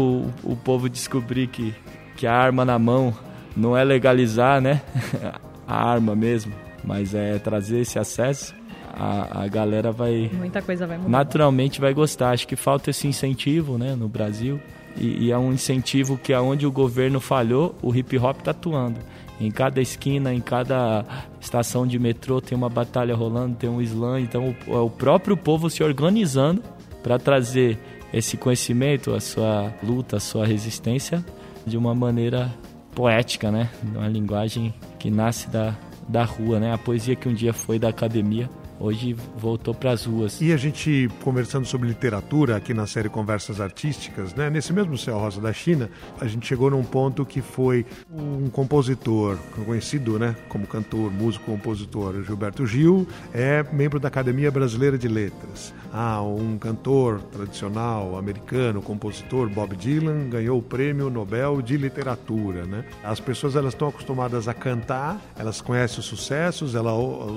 o, 0.44 0.52
o 0.52 0.56
povo 0.56 0.88
descobrir 0.88 1.46
que, 1.46 1.74
que 2.16 2.26
a 2.26 2.34
arma 2.34 2.64
na 2.64 2.78
mão 2.78 3.14
não 3.56 3.76
é 3.76 3.84
legalizar, 3.84 4.60
né? 4.60 4.82
a 5.66 5.90
arma 5.90 6.14
mesmo, 6.14 6.52
mas 6.84 7.14
é 7.14 7.38
trazer 7.38 7.80
esse 7.80 7.98
acesso, 7.98 8.54
a, 8.96 9.42
a 9.42 9.48
galera 9.48 9.92
vai. 9.92 10.30
Muita 10.32 10.62
coisa 10.62 10.86
vai 10.86 10.96
mudar. 10.96 11.10
Naturalmente 11.10 11.80
vai 11.80 11.92
gostar. 11.92 12.30
Acho 12.30 12.48
que 12.48 12.56
falta 12.56 12.90
esse 12.90 13.06
incentivo 13.06 13.76
né, 13.76 13.94
no 13.94 14.08
Brasil. 14.08 14.58
E, 14.96 15.26
e 15.26 15.30
é 15.30 15.38
um 15.38 15.52
incentivo 15.52 16.16
que 16.16 16.32
aonde 16.32 16.66
o 16.66 16.72
governo 16.72 17.20
falhou, 17.20 17.74
o 17.82 17.94
hip 17.94 18.16
hop 18.18 18.38
está 18.38 18.52
atuando. 18.52 18.98
Em 19.38 19.50
cada 19.50 19.82
esquina, 19.82 20.32
em 20.32 20.40
cada 20.40 21.04
estação 21.38 21.86
de 21.86 21.98
metrô 21.98 22.40
tem 22.40 22.56
uma 22.56 22.70
batalha 22.70 23.14
rolando, 23.14 23.54
tem 23.56 23.68
um 23.68 23.82
slam. 23.82 24.20
Então 24.20 24.54
o, 24.66 24.72
é 24.74 24.80
o 24.80 24.88
próprio 24.88 25.36
povo 25.36 25.68
se 25.68 25.84
organizando 25.84 26.62
para 27.02 27.18
trazer 27.18 27.78
esse 28.14 28.38
conhecimento, 28.38 29.14
a 29.14 29.20
sua 29.20 29.72
luta, 29.82 30.16
a 30.16 30.20
sua 30.20 30.46
resistência 30.46 31.22
de 31.66 31.76
uma 31.76 31.94
maneira 31.94 32.50
poética, 32.94 33.50
né? 33.50 33.68
Uma 33.94 34.08
linguagem 34.08 34.72
que 34.98 35.10
nasce 35.10 35.50
da, 35.50 35.76
da 36.08 36.24
rua, 36.24 36.58
né? 36.58 36.72
A 36.72 36.78
poesia 36.78 37.14
que 37.14 37.28
um 37.28 37.34
dia 37.34 37.52
foi 37.52 37.78
da 37.78 37.88
academia 37.88 38.48
hoje 38.78 39.16
voltou 39.36 39.74
para 39.74 39.92
as 39.92 40.04
ruas. 40.04 40.40
E 40.40 40.52
a 40.52 40.56
gente 40.56 41.08
conversando 41.22 41.66
sobre 41.66 41.88
literatura 41.88 42.56
aqui 42.56 42.74
na 42.74 42.86
série 42.86 43.08
Conversas 43.08 43.60
Artísticas, 43.60 44.34
né? 44.34 44.50
Nesse 44.50 44.72
mesmo 44.72 44.96
Céu 44.96 45.18
Rosa 45.18 45.40
da 45.40 45.52
China, 45.52 45.90
a 46.20 46.26
gente 46.26 46.46
chegou 46.46 46.70
num 46.70 46.84
ponto 46.84 47.24
que 47.24 47.40
foi 47.40 47.86
um 48.12 48.48
compositor 48.48 49.38
conhecido, 49.64 50.18
né, 50.18 50.36
como 50.48 50.66
cantor, 50.66 51.10
músico, 51.10 51.46
compositor, 51.46 52.22
Gilberto 52.22 52.66
Gil, 52.66 53.06
é 53.32 53.64
membro 53.72 53.98
da 53.98 54.08
Academia 54.08 54.50
Brasileira 54.50 54.98
de 54.98 55.08
Letras. 55.08 55.74
Ah, 55.92 56.20
um 56.22 56.58
cantor 56.58 57.20
tradicional 57.32 58.18
americano, 58.18 58.82
compositor 58.82 59.48
Bob 59.48 59.74
Dylan 59.76 60.28
ganhou 60.28 60.58
o 60.58 60.62
Prêmio 60.62 61.08
Nobel 61.08 61.62
de 61.62 61.76
Literatura, 61.76 62.66
né? 62.66 62.84
As 63.02 63.18
pessoas 63.20 63.56
elas 63.56 63.72
estão 63.72 63.88
acostumadas 63.88 64.48
a 64.48 64.54
cantar, 64.54 65.20
elas 65.38 65.60
conhecem 65.60 66.00
os 66.00 66.04
sucessos, 66.04 66.74
elas 66.74 66.92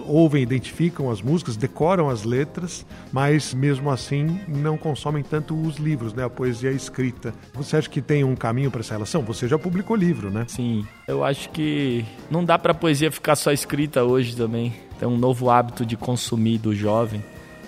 ouvem, 0.06 0.44
identificam 0.44 1.10
as 1.10 1.22
músicas, 1.22 1.29
decoram 1.58 2.10
as 2.10 2.24
letras, 2.24 2.86
mas 3.12 3.54
mesmo 3.54 3.90
assim 3.90 4.40
não 4.48 4.78
consomem 4.78 5.24
tanto 5.24 5.60
os 5.60 5.78
livros, 5.78 6.14
né? 6.14 6.24
A 6.24 6.30
poesia 6.30 6.72
escrita. 6.72 7.34
Você 7.54 7.78
acha 7.78 7.90
que 7.90 8.02
tem 8.02 8.24
um 8.24 8.36
caminho 8.36 8.72
para 8.72 8.82
essa 8.82 8.94
relação? 8.94 9.22
Você 9.24 9.48
já 9.48 9.58
publicou 9.58 9.96
livro, 9.96 10.30
né? 10.30 10.46
Sim. 10.48 10.86
Eu 11.08 11.24
acho 11.24 11.50
que 11.50 12.06
não 12.30 12.44
dá 12.44 12.58
para 12.58 12.72
a 12.72 12.76
poesia 12.76 13.12
ficar 13.12 13.36
só 13.36 13.52
escrita 13.52 14.04
hoje 14.04 14.36
também. 14.36 14.74
Tem 15.00 15.08
um 15.08 15.18
novo 15.18 15.50
hábito 15.50 15.86
de 15.86 15.96
consumir 15.96 16.58
do 16.58 16.74
jovem. 16.74 17.24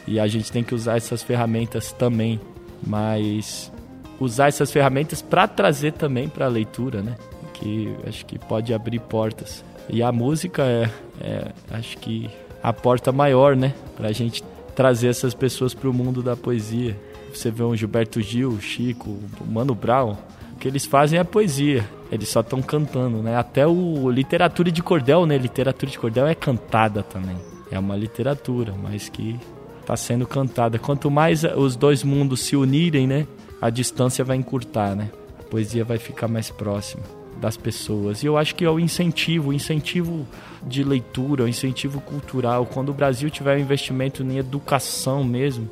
E 0.08 0.20
a 0.20 0.28
gente 0.28 0.52
tem 0.52 0.64
que 0.64 0.74
usar 0.74 0.98
essas 0.98 1.22
ferramentas 1.22 1.92
também, 1.92 2.40
mas 2.86 3.72
usar 4.20 4.48
essas 4.48 4.72
ferramentas 4.72 5.22
para 5.22 5.48
trazer 5.48 5.94
também 5.94 6.28
para 6.28 6.46
a 6.46 6.50
leitura, 6.50 7.02
né? 7.02 7.16
Que 7.54 7.96
acho 8.08 8.26
que 8.26 8.40
pode 8.40 8.74
abrir 8.74 9.00
portas. 9.00 9.64
E 9.90 10.02
a 10.02 10.12
música 10.12 10.64
é, 10.64 10.90
é 11.20 11.52
acho 11.72 11.98
que 11.98 12.30
a 12.64 12.72
porta 12.72 13.12
maior, 13.12 13.56
né? 13.56 13.74
Para 13.96 14.10
a 14.10 14.12
gente 14.12 14.44
trazer 14.76 15.08
essas 15.08 15.34
pessoas 15.34 15.74
para 15.74 15.90
o 15.90 15.94
mundo 15.94 16.22
da 16.22 16.36
poesia. 16.36 16.98
Você 17.34 17.50
vê 17.50 17.64
um 17.64 17.76
Gilberto 17.76 18.22
Gil, 18.22 18.60
Chico, 18.60 19.18
Mano 19.48 19.74
Brown, 19.74 20.18
o 20.54 20.58
que 20.60 20.68
eles 20.68 20.86
fazem 20.86 21.20
é 21.20 21.24
poesia. 21.24 21.88
Eles 22.12 22.30
só 22.30 22.42
estão 22.42 22.62
cantando, 22.62 23.22
né? 23.22 23.38
Até 23.38 23.66
o 23.66 24.10
literatura 24.10 24.72
de 24.72 24.84
cordel, 24.84 25.26
né? 25.26 25.38
Literatura 25.38 25.92
de 25.92 25.98
cordel 25.98 26.28
é 26.28 26.36
cantada 26.36 27.02
também. 27.02 27.38
É 27.72 27.80
uma 27.80 27.96
literatura, 27.96 28.74
mas 28.82 29.08
que 29.08 29.40
está 29.80 29.96
sendo 29.96 30.28
cantada. 30.28 30.78
Quanto 30.78 31.10
mais 31.10 31.44
os 31.44 31.76
dois 31.76 32.04
mundos 32.04 32.42
se 32.42 32.56
unirem, 32.56 33.08
né? 33.08 33.26
A 33.62 33.70
distância 33.70 34.26
vai 34.26 34.36
encurtar, 34.36 34.96
né? 34.96 35.10
A 35.40 35.44
poesia 35.44 35.86
vai 35.86 35.98
ficar 35.98 36.28
mais 36.28 36.50
próxima 36.50 37.21
das 37.42 37.58
pessoas. 37.58 38.22
E 38.22 38.28
eu 38.28 38.38
acho 38.38 38.56
que 38.56 38.64
é 38.64 38.70
o 38.70 38.80
incentivo, 38.80 39.50
o 39.50 39.54
incentivo 39.54 40.28
de 40.66 40.84
leitura, 40.84 41.44
o 41.44 41.48
incentivo 41.48 42.00
cultural. 42.00 42.68
Quando 42.68 42.90
o 42.90 42.94
Brasil 42.94 43.30
tiver 43.32 43.58
um 43.58 43.62
investimento 43.62 44.22
em 44.22 44.38
educação 44.38 45.24
mesmo, 45.24 45.68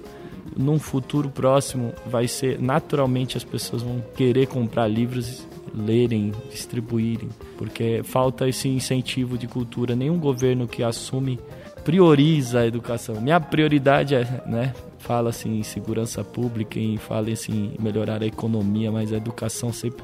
num 0.57 0.79
futuro 0.79 1.29
próximo 1.29 1.93
vai 2.07 2.27
ser 2.27 2.59
naturalmente 2.59 3.37
as 3.37 3.43
pessoas 3.43 3.83
vão 3.83 4.03
querer 4.15 4.47
comprar 4.47 4.87
livros, 4.87 5.47
lerem, 5.73 6.33
distribuírem, 6.49 7.29
porque 7.55 8.01
falta 8.03 8.49
esse 8.49 8.67
incentivo 8.67 9.37
de 9.37 9.47
cultura. 9.47 9.95
Nenhum 9.95 10.17
governo 10.17 10.67
que 10.67 10.81
assume 10.81 11.39
prioriza 11.85 12.61
a 12.61 12.67
educação. 12.67 13.21
Minha 13.21 13.39
prioridade 13.39 14.15
é, 14.15 14.43
né, 14.47 14.73
fala 14.97 15.29
assim 15.29 15.59
em 15.59 15.63
segurança 15.63 16.23
pública 16.23 16.79
e 16.79 16.97
fala 16.97 17.29
assim 17.29 17.73
em 17.77 17.81
melhorar 17.81 18.23
a 18.23 18.25
economia, 18.25 18.91
mas 18.91 19.13
a 19.13 19.17
educação 19.17 19.71
sempre 19.71 20.03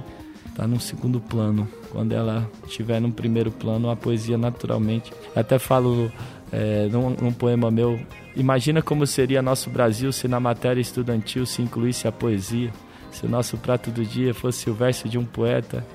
está 0.55 0.65
num 0.65 0.79
segundo 0.79 1.19
plano. 1.19 1.67
Quando 1.91 2.13
ela 2.13 2.49
estiver 2.65 3.01
num 3.01 3.11
primeiro 3.11 3.51
plano, 3.51 3.89
a 3.89 3.95
poesia 3.95 4.37
naturalmente. 4.37 5.11
Eu 5.35 5.41
até 5.41 5.59
falo 5.59 6.09
é, 6.51 6.87
num, 6.87 7.09
num 7.09 7.33
poema 7.33 7.69
meu, 7.69 7.99
imagina 8.35 8.81
como 8.81 9.05
seria 9.05 9.41
nosso 9.41 9.69
Brasil 9.69 10.13
se 10.13 10.27
na 10.29 10.39
matéria 10.39 10.79
estudantil 10.79 11.45
se 11.45 11.61
incluísse 11.61 12.07
a 12.07 12.11
poesia. 12.11 12.71
Se 13.11 13.25
o 13.25 13.29
nosso 13.29 13.57
prato 13.57 13.91
do 13.91 14.03
dia 14.03 14.33
fosse 14.33 14.69
o 14.69 14.73
verso 14.73 15.07
de 15.07 15.17
um 15.17 15.25
poeta, 15.25 15.85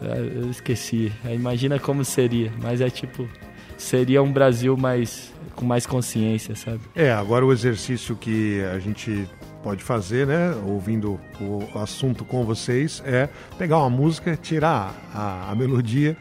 é, 0.00 0.18
eu 0.42 0.50
esqueci. 0.50 1.12
É, 1.24 1.34
imagina 1.34 1.78
como 1.78 2.04
seria, 2.04 2.52
mas 2.62 2.80
é 2.80 2.88
tipo 2.88 3.28
seria 3.76 4.22
um 4.22 4.32
Brasil 4.32 4.76
mais 4.76 5.32
com 5.56 5.64
mais 5.64 5.86
consciência, 5.86 6.54
sabe? 6.54 6.80
É, 6.94 7.12
agora 7.12 7.44
o 7.44 7.52
exercício 7.52 8.16
que 8.16 8.62
a 8.72 8.78
gente 8.78 9.28
pode 9.64 9.82
fazer, 9.82 10.26
né, 10.26 10.54
ouvindo 10.66 11.18
o 11.40 11.78
assunto 11.78 12.22
com 12.22 12.44
vocês, 12.44 13.02
é 13.06 13.30
pegar 13.56 13.78
uma 13.78 13.88
música, 13.88 14.36
tirar 14.36 14.94
a, 15.12 15.50
a 15.50 15.54
melodia 15.54 16.14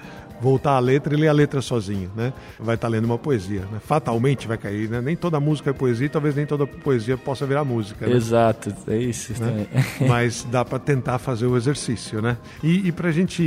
voltar 0.44 0.74
à 0.74 0.80
letra 0.80 1.14
e 1.14 1.18
ler 1.18 1.30
a 1.30 1.34
letra 1.34 1.62
sozinho, 1.62 2.12
né? 2.16 2.34
Vai 2.60 2.76
estar 2.76 2.88
tá 2.88 2.92
lendo 2.92 3.06
uma 3.06 3.18
poesia, 3.18 3.62
né? 3.72 3.80
Fatalmente 3.80 4.46
vai 4.46 4.58
cair, 4.58 4.90
né? 4.90 5.00
Nem 5.00 5.16
toda 5.16 5.40
música 5.40 5.70
é 5.70 5.74
poesia, 5.74 6.10
talvez 6.10 6.36
nem 6.36 6.46
toda 6.46 6.68
poesia 6.68 7.18
possa 7.18 7.46
virar 7.46 7.64
música. 7.64 8.06
Né? 8.06 8.16
Exato, 8.16 8.76
é 8.88 8.98
isso. 8.98 9.34
Né? 9.42 9.66
Mas 10.06 10.46
dá 10.52 10.66
para 10.66 10.78
tentar 10.78 11.18
fazer 11.18 11.48
o 11.48 11.56
exercício, 11.56 12.22
né? 12.22 12.38
E, 12.62 12.90
e 12.90 12.92
para 12.92 13.08
a 13.08 13.12
gente 13.12 13.42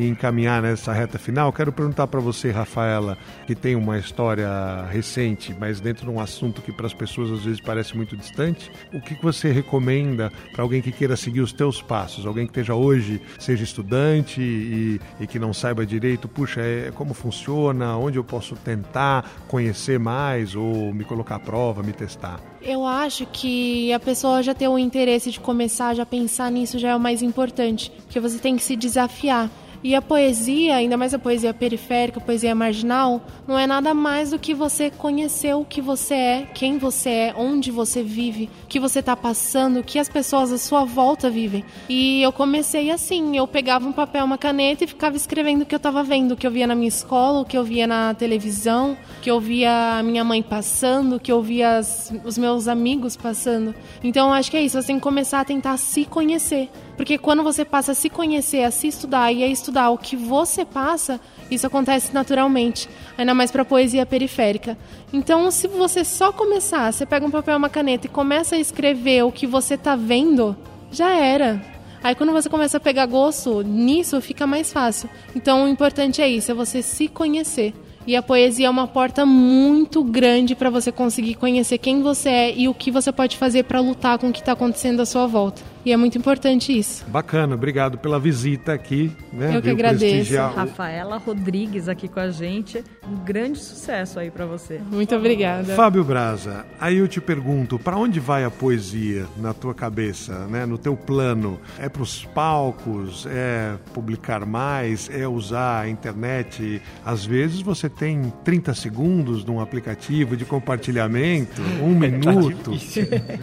encaminhar 0.00 0.60
nessa 0.60 0.92
reta 0.92 1.18
final, 1.18 1.52
quero 1.52 1.72
perguntar 1.72 2.08
para 2.08 2.18
você, 2.18 2.50
Rafaela, 2.50 3.16
que 3.46 3.54
tem 3.54 3.76
uma 3.76 3.96
história 3.96 4.48
recente, 4.90 5.54
mas 5.58 5.80
dentro 5.80 6.04
de 6.06 6.10
um 6.10 6.18
assunto 6.18 6.60
que 6.62 6.72
para 6.72 6.86
as 6.86 6.94
pessoas 6.94 7.30
às 7.30 7.44
vezes 7.44 7.60
parece 7.60 7.96
muito 7.96 8.16
distante, 8.16 8.70
o 8.92 9.00
que 9.00 9.14
você 9.22 9.52
recomenda 9.52 10.32
para 10.52 10.62
alguém 10.62 10.82
que 10.82 10.90
queira 10.90 11.16
seguir 11.16 11.40
os 11.40 11.52
teus 11.52 11.80
passos, 11.80 12.26
alguém 12.26 12.46
que 12.46 12.50
esteja 12.50 12.74
hoje, 12.74 13.20
seja 13.38 13.62
estudante 13.62 14.40
e, 14.40 15.00
e 15.20 15.26
que 15.26 15.38
não 15.38 15.52
saiba 15.52 15.86
direito 15.86 16.28
puxa, 16.40 16.62
é, 16.62 16.90
como 16.94 17.12
funciona, 17.12 17.98
onde 17.98 18.16
eu 18.16 18.24
posso 18.24 18.56
tentar 18.56 19.30
conhecer 19.46 19.98
mais 19.98 20.54
ou 20.54 20.90
me 20.90 21.04
colocar 21.04 21.34
à 21.34 21.38
prova, 21.38 21.82
me 21.82 21.92
testar? 21.92 22.40
Eu 22.62 22.86
acho 22.86 23.26
que 23.26 23.92
a 23.92 24.00
pessoa 24.00 24.42
já 24.42 24.54
ter 24.54 24.66
o 24.66 24.78
interesse 24.78 25.30
de 25.30 25.38
começar, 25.38 25.92
já 25.92 26.06
pensar 26.06 26.50
nisso 26.50 26.78
já 26.78 26.90
é 26.90 26.96
o 26.96 27.00
mais 27.00 27.20
importante, 27.20 27.92
porque 28.04 28.18
você 28.18 28.38
tem 28.38 28.56
que 28.56 28.62
se 28.62 28.74
desafiar. 28.74 29.50
E 29.82 29.94
a 29.94 30.02
poesia, 30.02 30.76
ainda 30.76 30.96
mais 30.96 31.14
a 31.14 31.18
poesia 31.18 31.54
periférica, 31.54 32.20
a 32.20 32.22
poesia 32.22 32.54
marginal, 32.54 33.22
não 33.48 33.58
é 33.58 33.66
nada 33.66 33.94
mais 33.94 34.30
do 34.30 34.38
que 34.38 34.52
você 34.52 34.90
conhecer 34.90 35.54
o 35.54 35.64
que 35.64 35.80
você 35.80 36.14
é, 36.14 36.48
quem 36.54 36.76
você 36.76 37.08
é, 37.08 37.34
onde 37.36 37.70
você 37.70 38.02
vive, 38.02 38.50
o 38.64 38.66
que 38.66 38.78
você 38.78 38.98
está 38.98 39.16
passando, 39.16 39.80
o 39.80 39.82
que 39.82 39.98
as 39.98 40.08
pessoas 40.08 40.52
à 40.52 40.58
sua 40.58 40.84
volta 40.84 41.30
vivem. 41.30 41.64
E 41.88 42.20
eu 42.22 42.30
comecei 42.30 42.90
assim, 42.90 43.36
eu 43.36 43.46
pegava 43.46 43.88
um 43.88 43.92
papel, 43.92 44.24
uma 44.24 44.36
caneta 44.36 44.84
e 44.84 44.86
ficava 44.86 45.16
escrevendo 45.16 45.62
o 45.62 45.66
que 45.66 45.74
eu 45.74 45.78
estava 45.78 46.02
vendo, 46.02 46.32
o 46.32 46.36
que 46.36 46.46
eu 46.46 46.50
via 46.50 46.66
na 46.66 46.74
minha 46.74 46.88
escola, 46.88 47.40
o 47.40 47.44
que 47.44 47.56
eu 47.56 47.64
via 47.64 47.86
na 47.86 48.12
televisão, 48.12 48.98
o 49.18 49.20
que 49.22 49.30
eu 49.30 49.40
via 49.40 49.98
a 49.98 50.02
minha 50.02 50.22
mãe 50.22 50.42
passando, 50.42 51.16
o 51.16 51.20
que 51.20 51.32
eu 51.32 51.40
via 51.40 51.78
as, 51.78 52.12
os 52.22 52.36
meus 52.36 52.68
amigos 52.68 53.16
passando. 53.16 53.74
Então 54.04 54.30
acho 54.30 54.50
que 54.50 54.58
é 54.58 54.62
isso, 54.62 54.80
você 54.80 54.88
tem 54.88 54.96
que 54.96 55.02
começar 55.02 55.40
a 55.40 55.44
tentar 55.44 55.78
se 55.78 56.04
conhecer. 56.04 56.68
Porque 56.96 57.16
quando 57.18 57.42
você 57.42 57.64
passa 57.64 57.92
a 57.92 57.94
se 57.94 58.10
conhecer, 58.10 58.62
a 58.62 58.70
se 58.70 58.88
estudar 58.88 59.32
e 59.32 59.42
a 59.42 59.46
estudar 59.46 59.90
o 59.90 59.98
que 59.98 60.16
você 60.16 60.64
passa, 60.64 61.20
isso 61.50 61.66
acontece 61.66 62.12
naturalmente, 62.12 62.88
ainda 63.16 63.34
mais 63.34 63.50
para 63.50 63.64
poesia 63.64 64.04
periférica. 64.04 64.76
Então, 65.12 65.50
se 65.50 65.66
você 65.66 66.04
só 66.04 66.32
começar, 66.32 66.92
você 66.92 67.06
pega 67.06 67.26
um 67.26 67.30
papel 67.30 67.56
uma 67.56 67.68
caneta 67.68 68.06
e 68.06 68.10
começa 68.10 68.56
a 68.56 68.58
escrever 68.58 69.24
o 69.24 69.32
que 69.32 69.46
você 69.46 69.74
está 69.74 69.96
vendo, 69.96 70.56
já 70.90 71.10
era. 71.10 71.60
Aí 72.02 72.14
quando 72.14 72.32
você 72.32 72.48
começa 72.48 72.78
a 72.78 72.80
pegar 72.80 73.06
gosto 73.06 73.62
nisso, 73.62 74.20
fica 74.20 74.46
mais 74.46 74.72
fácil. 74.72 75.08
Então, 75.34 75.64
o 75.64 75.68
importante 75.68 76.22
é 76.22 76.28
isso, 76.28 76.50
é 76.50 76.54
você 76.54 76.82
se 76.82 77.08
conhecer. 77.08 77.74
E 78.06 78.16
a 78.16 78.22
poesia 78.22 78.66
é 78.66 78.70
uma 78.70 78.86
porta 78.86 79.26
muito 79.26 80.02
grande 80.02 80.54
para 80.54 80.70
você 80.70 80.90
conseguir 80.90 81.34
conhecer 81.34 81.76
quem 81.76 82.00
você 82.00 82.28
é 82.30 82.54
e 82.56 82.66
o 82.66 82.74
que 82.74 82.90
você 82.90 83.12
pode 83.12 83.36
fazer 83.36 83.64
para 83.64 83.80
lutar 83.80 84.18
com 84.18 84.30
o 84.30 84.32
que 84.32 84.40
está 84.40 84.52
acontecendo 84.52 85.00
à 85.00 85.06
sua 85.06 85.26
volta. 85.26 85.62
E 85.84 85.92
é 85.92 85.96
muito 85.96 86.18
importante 86.18 86.76
isso. 86.76 87.04
Bacana, 87.08 87.54
obrigado 87.54 87.96
pela 87.96 88.18
visita 88.18 88.72
aqui. 88.72 89.10
Né? 89.32 89.56
Eu 89.56 89.62
que 89.62 89.70
agradeço. 89.70 90.36
Rafaela 90.36 91.16
Rodrigues 91.16 91.88
aqui 91.88 92.06
com 92.06 92.20
a 92.20 92.30
gente. 92.30 92.84
Um 93.08 93.24
grande 93.24 93.58
sucesso 93.58 94.18
aí 94.18 94.30
para 94.30 94.44
você. 94.44 94.80
Muito 94.90 95.14
obrigada. 95.16 95.74
Fábio 95.74 96.04
Braza, 96.04 96.66
aí 96.78 96.98
eu 96.98 97.08
te 97.08 97.20
pergunto, 97.20 97.78
para 97.78 97.96
onde 97.96 98.20
vai 98.20 98.44
a 98.44 98.50
poesia 98.50 99.26
na 99.36 99.54
tua 99.54 99.74
cabeça, 99.74 100.46
né? 100.46 100.66
no 100.66 100.76
teu 100.76 100.96
plano? 100.96 101.58
É 101.78 101.88
para 101.88 102.02
os 102.02 102.24
palcos? 102.26 103.26
É 103.26 103.74
publicar 103.94 104.44
mais? 104.44 105.08
É 105.10 105.26
usar 105.26 105.80
a 105.80 105.88
internet? 105.88 106.82
Às 107.04 107.24
vezes 107.24 107.62
você 107.62 107.88
tem 107.88 108.32
30 108.44 108.74
segundos 108.74 109.44
num 109.44 109.60
aplicativo 109.60 110.36
de 110.36 110.44
compartilhamento, 110.44 111.62
um 111.82 111.94
tá 111.94 112.32
minuto, 112.32 112.72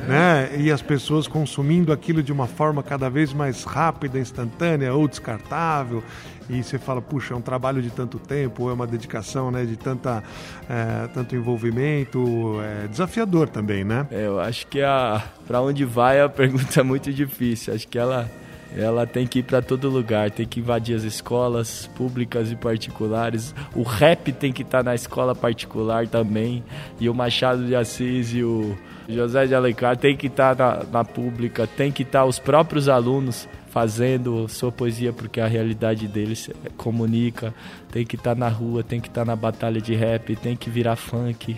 né? 0.08 0.52
e 0.58 0.72
as 0.72 0.82
pessoas 0.82 1.28
consumindo 1.28 1.92
aquilo 1.92 2.24
de 2.28 2.34
uma 2.34 2.46
forma 2.46 2.84
cada 2.84 3.10
vez 3.10 3.32
mais 3.32 3.64
rápida, 3.64 4.20
instantânea 4.20 4.94
ou 4.94 5.08
descartável. 5.08 6.04
E 6.50 6.62
você 6.62 6.78
fala, 6.78 7.02
puxa, 7.02 7.34
é 7.34 7.38
um 7.38 7.42
trabalho 7.42 7.82
de 7.82 7.90
tanto 7.90 8.20
tempo, 8.20 8.70
é 8.70 8.74
uma 8.74 8.86
dedicação 8.86 9.50
né, 9.50 9.64
de 9.64 9.78
tanta, 9.78 10.22
é, 10.70 11.08
tanto 11.14 11.38
envolvimento. 11.38 12.60
É 12.84 12.88
desafiador 12.88 13.48
também, 13.48 13.86
né? 13.86 14.06
É, 14.12 14.28
eu 14.28 14.42
acho 14.42 14.68
que 14.68 14.82
a 14.82 15.24
para 15.48 15.62
onde 15.62 15.86
vai 15.86 16.20
a 16.20 16.28
pergunta 16.30 16.82
é 16.82 16.84
muito 16.84 17.14
difícil. 17.14 17.74
Acho 17.74 17.88
que 17.88 17.98
ela 17.98 18.30
ela 18.76 19.08
tem 19.08 19.26
que 19.26 19.40
ir 19.40 19.44
para 19.44 19.62
todo 19.62 19.90
lugar, 19.90 20.30
tem 20.30 20.46
que 20.46 20.60
invadir 20.60 20.98
as 20.98 21.04
escolas 21.04 21.90
públicas 21.96 22.52
e 22.52 22.58
particulares. 22.58 23.56
O 23.74 23.84
rap 23.84 24.34
tem 24.34 24.52
que 24.52 24.64
estar 24.64 24.80
tá 24.80 24.84
na 24.84 24.96
escola 24.96 25.34
particular 25.34 26.06
também. 26.08 26.62
E 27.00 27.10
o 27.10 27.14
Machado 27.14 27.66
de 27.66 27.74
Assis 27.74 28.34
e 28.34 28.44
o 28.44 28.78
José 29.08 29.46
de 29.46 29.56
Alencar 29.56 29.96
tem 29.98 30.16
que 30.16 30.28
estar 30.28 30.56
tá 30.56 30.84
na, 30.84 31.00
na 31.00 31.06
pública, 31.06 31.66
tem 31.66 31.92
que 31.92 32.04
estar 32.04 32.20
tá 32.20 32.26
os 32.26 32.40
próprios 32.40 32.90
alunos 32.90 33.48
fazendo 33.70 34.48
sua 34.48 34.72
poesia 34.72 35.14
porque 35.14 35.40
a 35.40 35.48
realidade 35.48 36.08
deles 36.08 36.50
comunica, 36.76 37.54
tem 37.92 38.06
que 38.06 38.16
estar 38.16 38.34
tá 38.34 38.40
na 38.40 38.50
rua, 38.50 38.84
tem 38.84 39.00
que 39.00 39.08
estar 39.08 39.24
na 39.24 39.36
batalha 39.36 39.80
de 39.80 39.94
rap, 39.96 40.36
tem 40.36 40.56
que 40.56 40.70
virar 40.70 40.96
funk. 40.96 41.56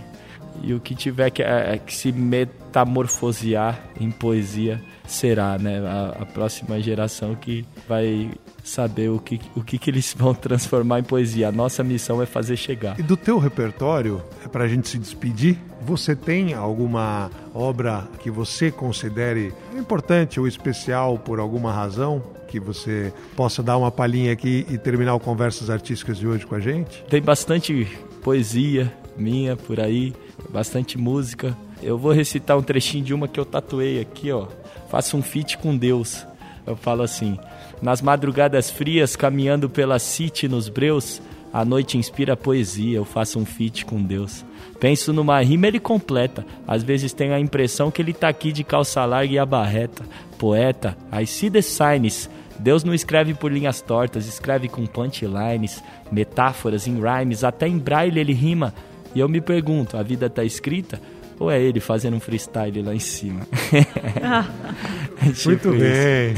E 0.61 0.73
o 0.73 0.79
que 0.79 0.93
tiver 0.93 1.29
que, 1.29 1.41
é, 1.41 1.75
é 1.75 1.77
que 1.77 1.93
se 1.95 2.11
metamorfosear 2.11 3.79
em 3.99 4.11
poesia 4.11 4.81
será, 5.07 5.57
né? 5.57 5.79
A, 5.79 6.23
a, 6.23 6.25
próxima 6.25 6.79
geração 6.81 7.35
que 7.35 7.65
vai 7.87 8.29
saber 8.69 9.09
o 9.09 9.19
que, 9.19 9.39
o 9.55 9.63
que, 9.63 9.77
que 9.77 9.89
eles 9.89 10.13
vão 10.17 10.33
transformar 10.33 10.99
em 10.99 11.03
poesia. 11.03 11.49
A 11.49 11.51
nossa 11.51 11.83
missão 11.83 12.21
é 12.21 12.25
fazer 12.25 12.55
chegar. 12.55 12.99
E 12.99 13.03
do 13.03 13.17
teu 13.17 13.37
repertório, 13.37 14.21
é 14.43 14.47
para 14.47 14.63
a 14.63 14.67
gente 14.67 14.87
se 14.87 14.97
despedir, 14.97 15.57
você 15.81 16.15
tem 16.15 16.53
alguma 16.53 17.31
obra 17.53 18.07
que 18.19 18.29
você 18.29 18.71
considere 18.71 19.53
importante 19.75 20.39
ou 20.39 20.47
especial 20.47 21.17
por 21.17 21.39
alguma 21.39 21.71
razão? 21.71 22.21
Que 22.47 22.59
você 22.59 23.13
possa 23.35 23.61
dar 23.61 23.77
uma 23.77 23.91
palhinha 23.91 24.33
aqui 24.33 24.65
e 24.69 24.77
terminar 24.77 25.15
o 25.15 25.19
Conversas 25.19 25.69
Artísticas 25.69 26.17
de 26.17 26.27
hoje 26.27 26.45
com 26.45 26.55
a 26.55 26.59
gente? 26.59 27.03
Tem 27.09 27.21
bastante 27.21 27.87
poesia 28.23 28.91
minha 29.17 29.55
por 29.55 29.79
aí, 29.79 30.13
bastante 30.49 30.97
música 30.97 31.55
Eu 31.81 31.97
vou 31.97 32.11
recitar 32.11 32.57
um 32.57 32.61
trechinho 32.61 33.03
de 33.03 33.13
uma 33.13 33.27
que 33.27 33.39
eu 33.39 33.45
tatuei 33.45 34.01
aqui, 34.01 34.31
ó. 34.31 34.47
Faça 34.89 35.15
um 35.15 35.21
feat 35.21 35.57
com 35.57 35.77
Deus. 35.77 36.25
Eu 36.69 36.75
falo 36.75 37.01
assim: 37.01 37.37
Nas 37.81 38.01
madrugadas 38.01 38.69
frias, 38.69 39.15
caminhando 39.15 39.67
pela 39.69 39.97
city 39.97 40.47
nos 40.47 40.69
breus, 40.69 41.19
a 41.51 41.65
noite 41.65 41.97
inspira 41.97 42.37
poesia, 42.37 42.97
eu 42.97 43.05
faço 43.05 43.39
um 43.39 43.45
feat 43.45 43.83
com 43.85 44.01
Deus. 44.01 44.45
Penso 44.79 45.11
numa 45.11 45.41
rima, 45.41 45.67
ele 45.67 45.79
completa. 45.79 46.45
Às 46.67 46.83
vezes 46.83 47.11
tenho 47.11 47.33
a 47.33 47.39
impressão 47.39 47.89
que 47.89 48.01
ele 48.01 48.13
tá 48.13 48.29
aqui 48.29 48.51
de 48.51 48.63
calça 48.63 49.03
larga 49.03 49.33
e 49.33 49.39
a 49.39 49.45
barreta. 49.45 50.03
Poeta, 50.37 50.95
I 51.11 51.25
see 51.25 51.49
the 51.49 51.61
signs. 51.61 52.29
Deus 52.59 52.83
não 52.83 52.93
escreve 52.93 53.33
por 53.33 53.51
linhas 53.51 53.81
tortas, 53.81 54.27
escreve 54.27 54.67
com 54.67 54.85
punchlines, 54.85 55.81
metáforas 56.11 56.87
em 56.87 56.99
rhymes, 56.99 57.43
até 57.43 57.67
em 57.67 57.77
braille 57.77 58.19
ele 58.19 58.33
rima. 58.33 58.73
E 59.15 59.19
eu 59.19 59.27
me 59.27 59.41
pergunto, 59.41 59.97
a 59.97 60.03
vida 60.03 60.29
tá 60.29 60.43
escrita? 60.43 61.01
Ou 61.39 61.49
é 61.49 61.59
ele 61.59 61.79
fazendo 61.79 62.17
um 62.17 62.19
freestyle 62.19 62.81
lá 62.81 62.93
em 62.93 62.99
cima? 62.99 63.47
tipo 65.33 65.49
Muito 65.49 65.71
bem. 65.71 66.35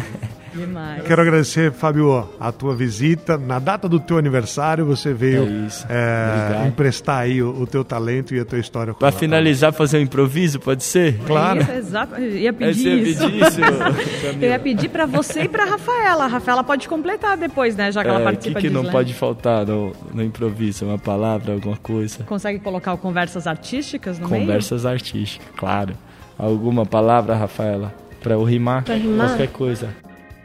Demais. 0.53 1.03
Quero 1.03 1.21
agradecer, 1.21 1.71
Fábio, 1.71 2.29
a 2.39 2.51
tua 2.51 2.75
visita. 2.75 3.37
Na 3.37 3.59
data 3.59 3.87
do 3.87 3.99
teu 3.99 4.17
aniversário, 4.17 4.85
você 4.85 5.13
veio 5.13 5.47
é 5.89 6.61
é, 6.63 6.67
emprestar 6.67 7.19
aí 7.19 7.41
o, 7.41 7.61
o, 7.61 7.67
teu 7.67 7.83
talento 7.83 8.35
e 8.35 8.39
a 8.39 8.45
tua 8.45 8.59
história. 8.59 8.93
Para 8.93 9.11
finalizar, 9.11 9.71
fazer 9.73 9.97
um 9.97 10.01
improviso, 10.01 10.59
pode 10.59 10.83
ser? 10.83 11.17
Claro. 11.25 11.61
Isso, 11.61 11.71
exato. 11.71 12.15
Eu 12.15 12.37
ia 12.37 12.53
pedir 12.53 13.07
isso. 13.07 13.25
isso 13.25 13.61
eu 14.41 14.49
ia 14.49 14.59
pedir 14.59 14.89
para 14.89 15.05
você 15.05 15.43
e 15.43 15.47
para 15.49 15.65
Rafaela. 15.65 16.25
A 16.25 16.27
Rafaela 16.27 16.63
pode 16.63 16.87
completar 16.87 17.37
depois, 17.37 17.75
né? 17.75 17.91
Já 17.91 18.03
que 18.03 18.09
ela 18.09 18.21
é, 18.21 18.23
participa 18.23 18.59
O 18.59 18.61
que, 18.61 18.67
que 18.67 18.73
não 18.73 18.85
pode 18.85 19.13
faltar 19.13 19.65
no, 19.65 19.93
no 20.13 20.23
improviso? 20.23 20.85
Uma 20.85 20.99
palavra, 20.99 21.53
alguma 21.53 21.77
coisa? 21.77 22.23
Consegue 22.23 22.59
colocar 22.59 22.93
o 22.93 22.97
conversas 22.97 23.47
artísticas 23.47 24.19
no 24.19 24.29
Conversas 24.29 24.83
meio? 24.83 24.93
artísticas, 24.93 25.47
claro. 25.57 25.93
Alguma 26.37 26.85
palavra, 26.85 27.35
Rafaela? 27.35 27.93
Para 28.21 28.33
eu 28.33 28.43
rimar? 28.43 28.83
Pra 28.83 28.95
rimar? 28.95 29.29
Qualquer 29.29 29.49
coisa. 29.49 29.89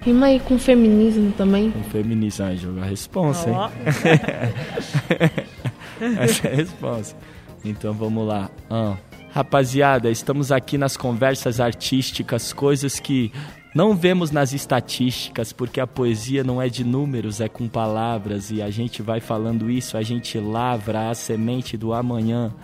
Rima 0.06 0.26
aí 0.26 0.38
com 0.38 0.56
feminismo 0.56 1.32
também. 1.32 1.72
Com 1.72 1.82
feminismo, 1.82 2.46
aí 2.46 2.56
jogar 2.56 2.82
a 2.82 2.86
responsa, 2.86 3.50
hein? 3.50 3.56
Essa 6.20 6.46
é 6.46 6.52
a 6.52 6.54
resposta. 6.54 7.16
Então 7.64 7.92
vamos 7.92 8.24
lá. 8.24 8.48
Ah. 8.70 8.96
Rapaziada, 9.32 10.08
estamos 10.08 10.52
aqui 10.52 10.78
nas 10.78 10.96
conversas 10.96 11.58
artísticas, 11.58 12.52
coisas 12.52 13.00
que 13.00 13.32
não 13.74 13.96
vemos 13.96 14.30
nas 14.30 14.52
estatísticas, 14.52 15.52
porque 15.52 15.80
a 15.80 15.88
poesia 15.88 16.44
não 16.44 16.62
é 16.62 16.68
de 16.68 16.84
números, 16.84 17.40
é 17.40 17.48
com 17.48 17.66
palavras, 17.66 18.52
e 18.52 18.62
a 18.62 18.70
gente 18.70 19.02
vai 19.02 19.20
falando 19.20 19.68
isso, 19.68 19.96
a 19.96 20.02
gente 20.02 20.38
lavra 20.38 21.10
a 21.10 21.14
semente 21.14 21.76
do 21.76 21.92
amanhã. 21.92 22.54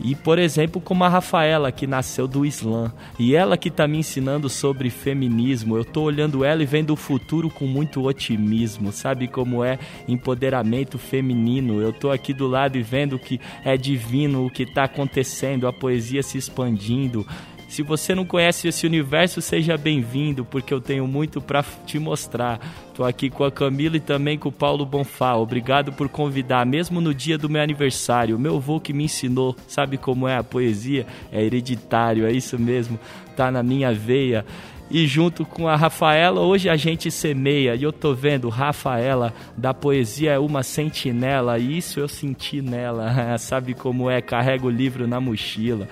E, 0.00 0.14
por 0.14 0.38
exemplo, 0.38 0.80
como 0.80 1.04
a 1.04 1.08
Rafaela, 1.08 1.72
que 1.72 1.86
nasceu 1.86 2.28
do 2.28 2.46
Islã, 2.46 2.92
e 3.18 3.34
ela 3.34 3.56
que 3.56 3.68
está 3.68 3.88
me 3.88 3.98
ensinando 3.98 4.48
sobre 4.48 4.90
feminismo, 4.90 5.76
eu 5.76 5.82
estou 5.82 6.04
olhando 6.04 6.44
ela 6.44 6.62
e 6.62 6.66
vendo 6.66 6.92
o 6.92 6.96
futuro 6.96 7.50
com 7.50 7.66
muito 7.66 8.04
otimismo, 8.04 8.92
sabe 8.92 9.26
como 9.26 9.64
é 9.64 9.78
empoderamento 10.06 10.98
feminino. 10.98 11.80
Eu 11.80 11.90
estou 11.90 12.12
aqui 12.12 12.32
do 12.32 12.46
lado 12.46 12.78
e 12.78 12.82
vendo 12.82 13.18
que 13.18 13.40
é 13.64 13.76
divino 13.76 14.46
o 14.46 14.50
que 14.50 14.62
está 14.62 14.84
acontecendo, 14.84 15.66
a 15.66 15.72
poesia 15.72 16.22
se 16.22 16.38
expandindo. 16.38 17.26
Se 17.68 17.82
você 17.82 18.14
não 18.14 18.24
conhece 18.24 18.66
esse 18.66 18.86
universo, 18.86 19.42
seja 19.42 19.76
bem-vindo, 19.76 20.42
porque 20.42 20.72
eu 20.72 20.80
tenho 20.80 21.06
muito 21.06 21.38
para 21.38 21.62
te 21.84 21.98
mostrar. 21.98 22.58
Estou 22.88 23.04
aqui 23.04 23.28
com 23.28 23.44
a 23.44 23.52
Camila 23.52 23.98
e 23.98 24.00
também 24.00 24.38
com 24.38 24.48
o 24.48 24.52
Paulo 24.52 24.86
Bonfá. 24.86 25.36
Obrigado 25.36 25.92
por 25.92 26.08
convidar, 26.08 26.64
mesmo 26.64 26.98
no 26.98 27.14
dia 27.14 27.36
do 27.36 27.48
meu 27.48 27.62
aniversário. 27.62 28.38
Meu 28.38 28.56
avô 28.56 28.80
que 28.80 28.94
me 28.94 29.04
ensinou, 29.04 29.54
sabe 29.68 29.98
como 29.98 30.26
é 30.26 30.36
a 30.36 30.42
poesia? 30.42 31.06
É 31.30 31.44
hereditário, 31.44 32.26
é 32.26 32.32
isso 32.32 32.58
mesmo, 32.58 32.98
tá 33.36 33.50
na 33.50 33.62
minha 33.62 33.92
veia 33.92 34.46
e 34.90 35.06
junto 35.06 35.44
com 35.44 35.68
a 35.68 35.76
Rafaela, 35.76 36.40
hoje 36.40 36.68
a 36.68 36.76
gente 36.76 37.10
semeia. 37.10 37.74
E 37.74 37.82
eu 37.82 37.92
tô 37.92 38.14
vendo 38.14 38.48
Rafaela 38.48 39.34
da 39.56 39.74
poesia 39.74 40.32
é 40.32 40.38
uma 40.38 40.62
sentinela, 40.62 41.58
e 41.58 41.76
isso 41.76 42.00
eu 42.00 42.08
senti 42.08 42.62
nela. 42.62 43.36
Sabe 43.38 43.74
como 43.74 44.10
é? 44.10 44.22
Carrega 44.22 44.66
o 44.66 44.70
livro 44.70 45.06
na 45.06 45.20
mochila. 45.20 45.86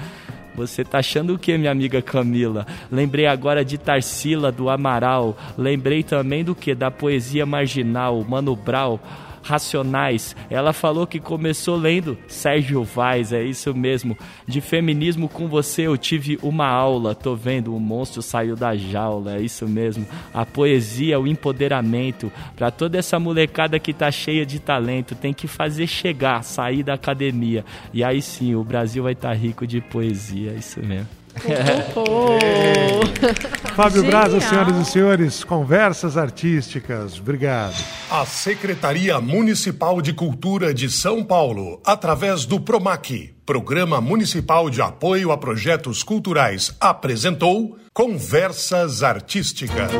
Você 0.56 0.82
tá 0.82 0.98
achando 0.98 1.34
o 1.34 1.38
que, 1.38 1.56
minha 1.58 1.70
amiga 1.70 2.00
Camila? 2.00 2.66
Lembrei 2.90 3.26
agora 3.26 3.62
de 3.62 3.76
Tarsila 3.76 4.50
do 4.50 4.70
Amaral. 4.70 5.36
Lembrei 5.58 6.02
também 6.02 6.42
do 6.42 6.54
que? 6.54 6.74
Da 6.74 6.90
poesia 6.90 7.44
marginal, 7.44 8.24
Mano 8.24 8.56
Brau. 8.56 8.98
Racionais. 9.46 10.35
Ela 10.50 10.72
falou 10.72 11.06
que 11.06 11.20
começou 11.20 11.76
lendo 11.76 12.18
Sérgio 12.26 12.82
Vaz, 12.82 13.32
é 13.32 13.42
isso 13.44 13.72
mesmo. 13.72 14.18
De 14.46 14.61
feminismo 14.61 15.28
com 15.28 15.46
você 15.46 15.82
eu 15.82 15.96
tive 15.96 16.37
uma 16.42 16.66
aula. 16.66 17.14
Tô 17.14 17.37
vendo, 17.37 17.74
o 17.74 17.78
monstro 17.78 18.20
saiu 18.22 18.56
da 18.56 18.74
jaula, 18.74 19.37
é 19.37 19.40
isso 19.40 19.68
mesmo. 19.68 20.04
A 20.35 20.44
poesia, 20.44 21.20
o 21.20 21.26
empoderamento. 21.26 22.30
Para 22.56 22.72
toda 22.72 22.98
essa 22.98 23.20
molecada 23.20 23.78
que 23.78 23.92
tá 23.92 24.11
cheia 24.11 24.44
de 24.44 24.59
talento, 24.59 25.14
tem 25.14 25.32
que 25.32 25.46
fazer 25.46 25.87
chegar, 25.87 26.42
sair 26.42 26.82
da 26.82 26.94
academia. 26.94 27.64
E 27.94 28.02
aí 28.02 28.20
sim, 28.20 28.54
o 28.56 28.64
Brasil 28.64 29.04
vai 29.04 29.12
estar 29.12 29.28
tá 29.28 29.35
rico 29.35 29.66
de 29.66 29.80
poesia, 29.80 30.50
é 30.50 30.56
isso 30.56 30.80
mesmo. 30.80 31.25
Fábio 33.75 34.05
Braza, 34.05 34.40
senhoras 34.40 34.77
e 34.77 34.90
senhores, 34.90 35.44
conversas 35.44 36.16
artísticas. 36.16 37.18
Obrigado. 37.18 37.75
A 38.11 38.25
Secretaria 38.25 39.20
Municipal 39.20 40.01
de 40.01 40.12
Cultura 40.12 40.72
de 40.72 40.90
São 40.90 41.25
Paulo, 41.25 41.81
através 41.85 42.44
do 42.44 42.61
PROMAC, 42.61 43.35
Programa 43.44 44.01
Municipal 44.01 44.70
de 44.70 44.81
Apoio 44.81 45.31
a 45.31 45.38
Projetos 45.38 46.03
Culturais, 46.03 46.75
apresentou 46.81 47.77
Conversas 47.92 49.03
Artísticas. 49.03 49.92